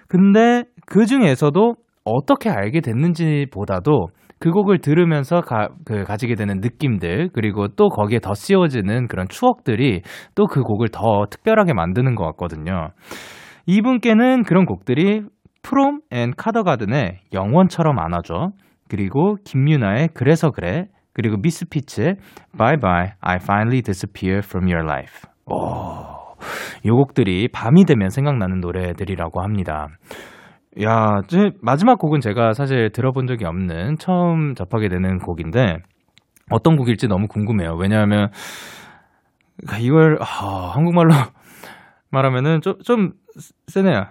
[0.08, 1.76] 근데 그 중에서도
[2.06, 4.08] 어떻게 알게 됐는지보다도
[4.40, 10.04] 그 곡을 들으면서 가, 그 가지게 되는 느낌들 그리고 또 거기에 더 씌워지는 그런 추억들이
[10.36, 12.92] 또 그 곡을 더 특별하게 만드는 것 같거든요.
[13.66, 15.22] 이분께는 그런 곡들이
[15.64, 18.52] 프롬 and 카더가든의 영원처럼 안아줘
[18.88, 20.86] 그리고 김유나의 그래서 그래
[21.18, 22.16] 그리고 미스피츠의
[22.56, 26.38] Bye Bye I Finally Disappear From Your Life 오,
[26.84, 29.88] 이 곡들이 밤이 되면 생각나는 노래들이라고 합니다.
[30.84, 35.78] 야, 제 마지막 곡은 제가 사실 들어본 적이 없는 처음 접하게 되는 곡인데
[36.52, 37.74] 어떤 곡일지 너무 궁금해요.
[37.80, 38.30] 왜냐하면
[39.82, 41.10] 이걸 아, 한국말로
[42.12, 43.14] 말하면은 좀, 좀
[43.66, 44.04] 세네요.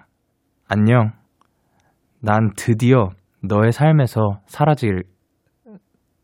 [0.69, 1.13] 안녕.
[2.21, 3.11] 난 드디어
[3.45, 5.05] 너의 삶에서 사라질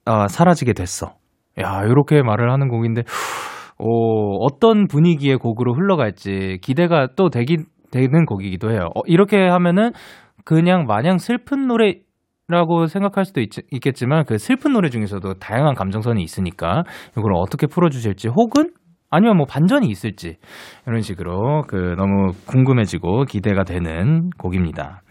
[0.05, 1.15] 아, 사라지게 됐어.
[1.61, 3.03] 야, 이렇게 말을 하는 곡인데
[3.79, 7.59] 오, 어떤 분위기의 곡으로 흘러갈지 기대가 또 되기
[7.91, 8.89] 되는 곡이기도 해요.
[8.95, 9.93] 어, 이렇게 하면은
[10.45, 11.97] 그냥 마냥 슬픈 노래
[12.49, 16.83] 라고 생각할 수도 있, 있겠지만 그 슬픈 노래 중에서도 다양한 감정선이 있으니까
[17.17, 18.73] 이걸 어떻게 풀어주실지 혹은
[19.11, 20.37] 아니면 뭐 반전이 있을지
[20.87, 25.03] 이런 식으로 그 너무 궁금해지고 기대가 되는 곡입니다.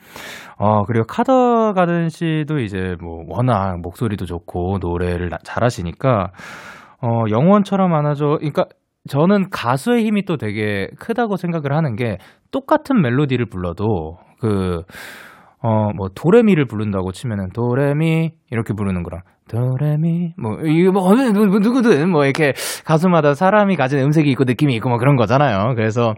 [0.63, 6.27] 어, 그리고 카더 가든 씨도 이제 뭐 워낙 목소리도 좋고 노래를 잘하시니까
[7.01, 8.37] 어, 영원처럼 안아줘.
[8.37, 8.65] 그러니까
[9.09, 12.19] 저는 가수의 힘이 또 되게 크다고 생각을 하는 게
[12.51, 14.83] 똑같은 멜로디를 불러도 그,
[15.63, 22.09] 어, 뭐, 도레미를 부른다고 치면은, 도레미, 이렇게 부르는 거랑, 도레미, 뭐, 이거 뭐, 뭐, 누구든,
[22.09, 22.53] 뭐, 이렇게
[22.85, 25.75] 가수마다 사람이 가진 음색이 있고 느낌이 있고 뭐 그런 거잖아요.
[25.75, 26.15] 그래서,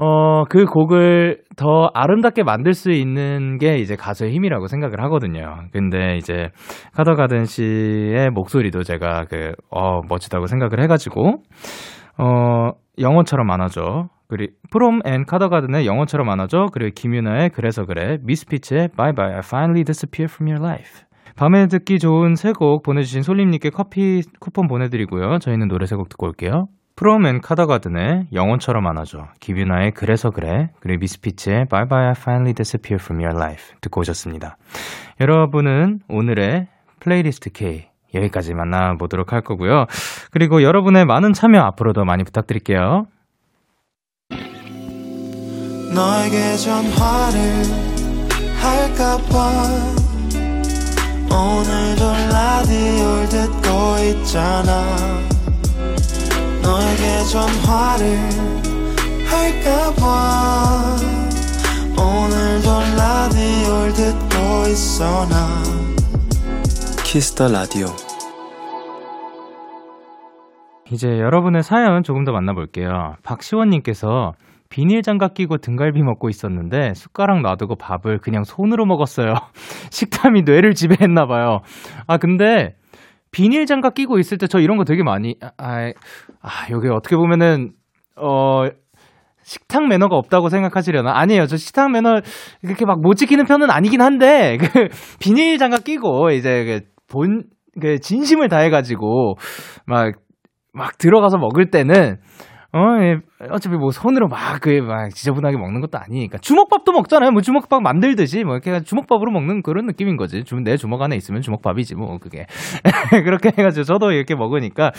[0.00, 5.56] 어, 그 곡을 더 아름답게 만들 수 있는 게 이제 가수의 힘이라고 생각을 하거든요.
[5.72, 6.50] 근데 이제
[6.94, 11.42] 카더가든 씨의 목소리도 제가 그, 어, 멋지다고 생각을 해가지고,
[12.18, 12.70] 어,
[13.00, 14.08] 영원처럼 안아줘.
[14.28, 16.66] 그리고 프롬 and 카더가든의 영원처럼 안아줘.
[16.72, 18.18] 그리고 김유나의 그래서 그래.
[18.22, 21.06] 미스피츠의 Bye Bye I Finally Disappear From Your Life.
[21.36, 25.38] 밤에 듣기 좋은 세 곡 보내주신 솔림님께 커피 쿠폰 보내드리고요.
[25.38, 26.66] 저희는 노래 세 곡 듣고 올게요.
[26.98, 29.28] 프롬 and 카더가든의 영원처럼 안아줘.
[29.38, 30.70] 김유나의 그래서 그래.
[30.80, 34.56] 그리고 미스피츠의 Bye Bye I Finally Disappear From Your Life 듣고 오셨습니다.
[35.20, 36.66] 여러분은 오늘의
[36.98, 39.86] 플레이리스트 K 여기까지 만나보도록 할 거고요.
[40.32, 43.06] 그리고 여러분의 많은 참여 앞으로도 많이 부탁드릴게요.
[45.94, 47.62] 너에게 전화를
[48.60, 49.52] 할까봐
[51.30, 53.70] 오늘도 라디오를 듣고
[54.02, 55.37] 있잖아
[56.68, 58.04] 너에게 전화를
[59.24, 60.96] 할까봐
[61.96, 65.62] 오늘도 라디오를 듣고 있어 나
[67.04, 67.86] 키스 더 라디오
[70.90, 73.16] 이제 여러분의 사연 조금 더 만나볼게요.
[73.22, 74.34] 박시원님께서
[74.68, 79.34] 비닐 장갑 끼고 등갈비 먹고 있었는데 숟가락 놔두고 밥을 그냥 손으로 먹었어요.
[79.90, 81.60] 식탐이 뇌를 지배했나 봐요.
[82.06, 82.77] 아 근데
[83.30, 85.90] 비닐 장갑 끼고 있을 때 저 이런 거 되게 많이 아,
[86.42, 87.72] 아 여기 어떻게 보면은
[88.16, 88.64] 어
[89.42, 91.12] 식탁 매너가 없다고 생각하시려나?
[91.18, 91.46] 아니에요.
[91.46, 92.20] 저 식탁 매너
[92.62, 99.34] 그렇게 막 못 지키는 편은 아니긴 한데 그 비닐 장갑 끼고 이제 본그 진심을 다해가지고
[99.86, 100.14] 막
[100.74, 102.18] 막 들어가서 먹을 때는
[102.70, 103.16] 어, 예,
[103.50, 106.36] 어차피 뭐 손으로 막, 그, 막 지저분하게 먹는 것도 아니니까.
[106.36, 107.30] 주먹밥도 먹잖아요.
[107.30, 110.44] 뭐 주먹밥 만들듯이, 뭐 이렇게 주먹밥으로 먹는 그런 느낌인 거지.
[110.44, 112.44] 주, 내 주먹 안에 있으면 주먹밥이지, 뭐, 그게.
[113.24, 114.92] 그렇게 해가지고 저도 이렇게 먹으니까,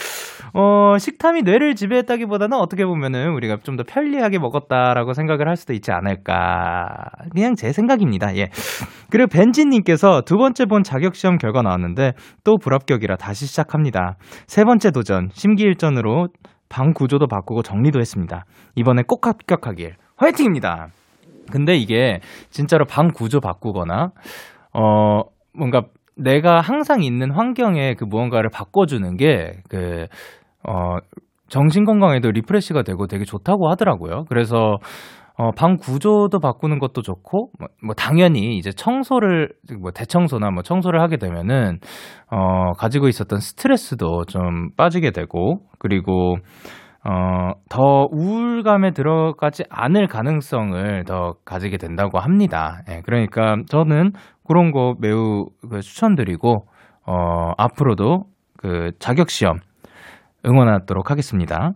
[0.56, 5.92] 어, 식탐이 뇌를 지배했다기보다는 어떻게 보면은 우리가 좀 더 편리하게 먹었다라고 생각을 할 수도 있지
[5.92, 6.88] 않을까.
[7.32, 8.36] 그냥 제 생각입니다.
[8.36, 8.50] 예.
[9.10, 12.14] 그리고 벤지님께서 두 번째 본 자격시험 결과 나왔는데
[12.44, 14.18] 또 불합격이라 다시 시작합니다.
[14.48, 16.28] 세 번째 도전, 심기일전으로
[16.70, 18.46] 방 구조도 바꾸고 정리도 했습니다.
[18.76, 20.88] 이번에 꼭 합격하길 화이팅입니다.
[21.52, 24.12] 근데 이게 진짜로 방 구조 바꾸거나
[24.74, 25.22] 어
[25.54, 25.82] 뭔가
[26.16, 30.08] 내가 항상 있는 환경에 그 무언가를 바꿔주는 게그
[30.68, 30.98] 어,
[31.48, 34.26] 정신 건강에도 refresh가 되고 되게 좋다고 하더라고요.
[34.30, 34.78] 그래서
[35.42, 41.00] 어, 방 구조도 바꾸는 것도 좋고, 뭐, 뭐, 당연히 이제 청소를, 뭐, 대청소나 뭐, 청소를
[41.00, 41.80] 하게 되면은,
[42.30, 46.36] 어, 가지고 있었던 스트레스도 좀 빠지게 되고, 그리고,
[47.06, 52.82] 어, 더 우울감에 들어가지 않을 가능성을 더 가지게 된다고 합니다.
[52.90, 54.12] 예, 그러니까 저는
[54.46, 56.66] 그런 거 매우 그 추천드리고,
[57.06, 58.26] 어, 앞으로도
[58.58, 59.60] 그 자격시험
[60.46, 61.72] 응원하도록 하겠습니다.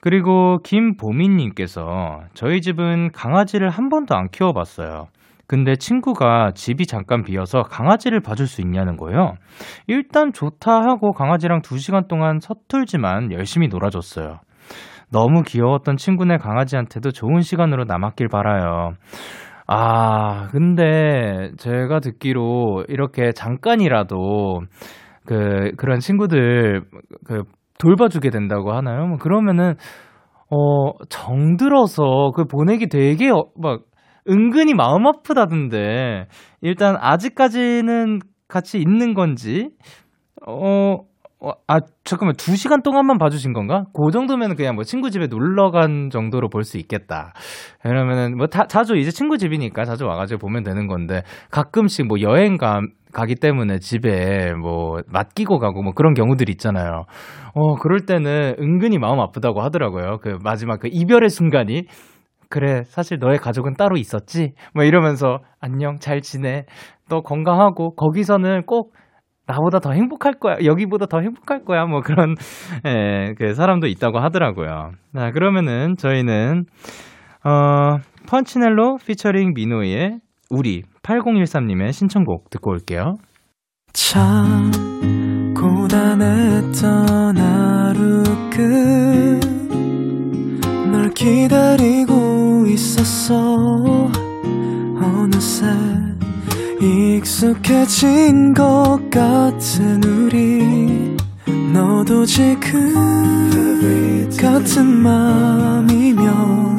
[0.00, 5.06] 그리고 김보민님께서 저희 집은 강아지를 한 번도 안 키워봤어요.
[5.46, 9.34] 근데 친구가 집이 잠깐 비어서 강아지를 봐줄 수 있냐는 거예요.
[9.88, 14.38] 일단 좋다 하고 강아지랑 두 시간 동안 서툴지만 열심히 놀아줬어요.
[15.10, 18.92] 너무 귀여웠던 친구네 강아지한테도 좋은 시간으로 남았길 바라요.
[19.66, 24.62] 아, 근데 제가 듣기로 이렇게 잠깐이라도
[25.26, 26.82] 그, 그런 친구들
[27.24, 27.42] 그
[27.80, 29.06] 돌봐주게 된다고 하나요?
[29.06, 29.74] 뭐 그러면은,
[30.50, 33.82] 어, 정들어서 그 보내기 되게 어, 막
[34.28, 36.26] 은근히 마음 아프다던데,
[36.60, 39.70] 일단 아직까지는 같이 있는 건지,
[40.46, 40.96] 어,
[41.42, 43.84] 어, 아, 잠깐만, 두 시간 동안만 봐주신 건가?
[43.94, 47.32] 그 정도면 그냥 뭐 친구 집에 놀러 간 정도로 볼 수 있겠다.
[47.82, 52.58] 그러면은 뭐 다, 자주 이제 친구 집이니까 자주 와가지고 보면 되는 건데, 가끔씩 뭐 여행
[52.58, 52.82] 가,
[53.12, 57.04] 가기 때문에 집에 뭐 맡기고 가고 뭐 그런 경우들 있잖아요.
[57.54, 60.18] 어, 그럴 때는 은근히 마음 아프다고 하더라고요.
[60.22, 61.84] 그 마지막 그 이별의 순간이.
[62.48, 64.54] 그래, 사실 너의 가족은 따로 있었지?
[64.74, 66.64] 뭐 이러면서, 안녕, 잘 지내.
[67.08, 68.92] 너 건강하고, 거기서는 꼭
[69.46, 70.56] 나보다 더 행복할 거야.
[70.64, 71.86] 여기보다 더 행복할 거야.
[71.86, 72.34] 뭐 그런,
[72.86, 74.90] 예, 그 사람도 있다고 하더라고요.
[75.14, 76.64] 자, 그러면은 저희는,
[77.44, 77.98] 어,
[78.28, 80.18] 펀치넬로 피처링 미노의
[80.50, 83.16] 우리 8013님의 신청곡 듣고 올게요.
[83.92, 84.72] 참
[85.54, 88.24] 고단했던 하루
[90.90, 94.10] 끝널 기다리고 있었어
[95.00, 95.66] 어느새
[96.80, 101.16] 익숙해진 것 같은 우리
[101.72, 102.92] 너도 지금
[104.36, 106.70] 같은 맘이면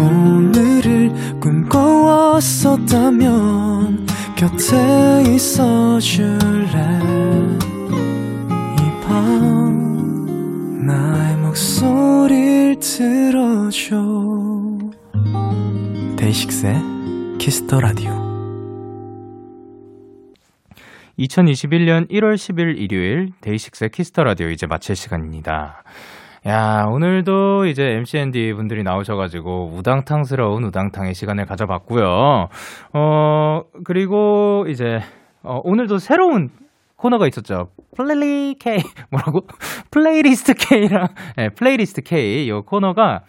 [0.00, 7.00] 오늘을 꿈꿔왔었다면 곁에 있어줄래?
[8.78, 13.96] 이 밤 나의 목소리를 들어줘.
[16.16, 16.74] 데이식스의
[17.38, 18.10] 키스 더 라디오
[21.18, 25.82] 2021년 1월 10일 일요일 데이식스의 키스 더 라디오 이제 마칠 시간입니다.
[26.46, 32.48] 야, 오늘도 이제 MCND 분들이 나오셔가지고 우당탕스러운 우당탕의 시간을 가져봤고요.
[32.94, 35.00] 어, 그리고 이제,
[35.42, 36.48] 어, 오늘도 새로운
[36.96, 37.68] 코너가 있었죠.
[37.96, 38.78] Play K,
[39.10, 39.40] 뭐라고?
[39.90, 43.20] Playlist K랑, 네, Playlist K, 이 코너가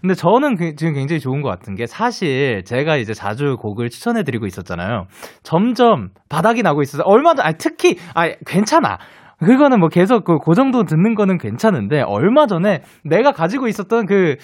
[0.00, 4.46] 근데 저는 그- 지금 굉장히 좋은 것 같은 게 사실 제가 이제 자주 곡을 추천해드리고
[4.46, 5.06] 있었잖아요.
[5.42, 8.98] 점점 바닥이 나고 있어서 얼마 전, 아 특히, 아 괜찮아.
[9.38, 14.36] 그거는 뭐 계속 그, 그 정도 듣는 거는 괜찮은데 얼마 전에 내가 가지고 있었던 그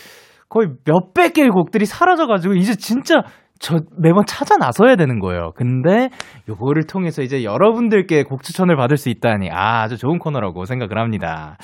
[0.49, 3.23] 거의 몇백 개의 곡들이 사라져가지고 이제 진짜
[3.59, 5.53] 저 매번 찾아 나서야 되는 거예요.
[5.57, 6.11] 근데
[6.49, 11.57] 요거를 통해서 이제 여러분들께 곡 추천을 받을 수 있다니 아, 아주 좋은 코너라고 생각을 합니다.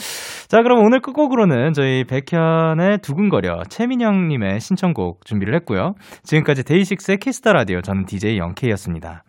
[0.48, 5.94] 자, 그럼 오늘 끝곡으로는 저희 백현의 두근거려 최민영님의 신청곡 준비를 했고요.
[6.22, 9.22] 지금까지 데이식스의 키스터 라디오 저는 DJ 영케이였습니다.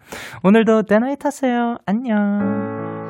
[0.43, 1.77] 오늘도 때나잇 하세요.
[1.85, 3.09] 안녕.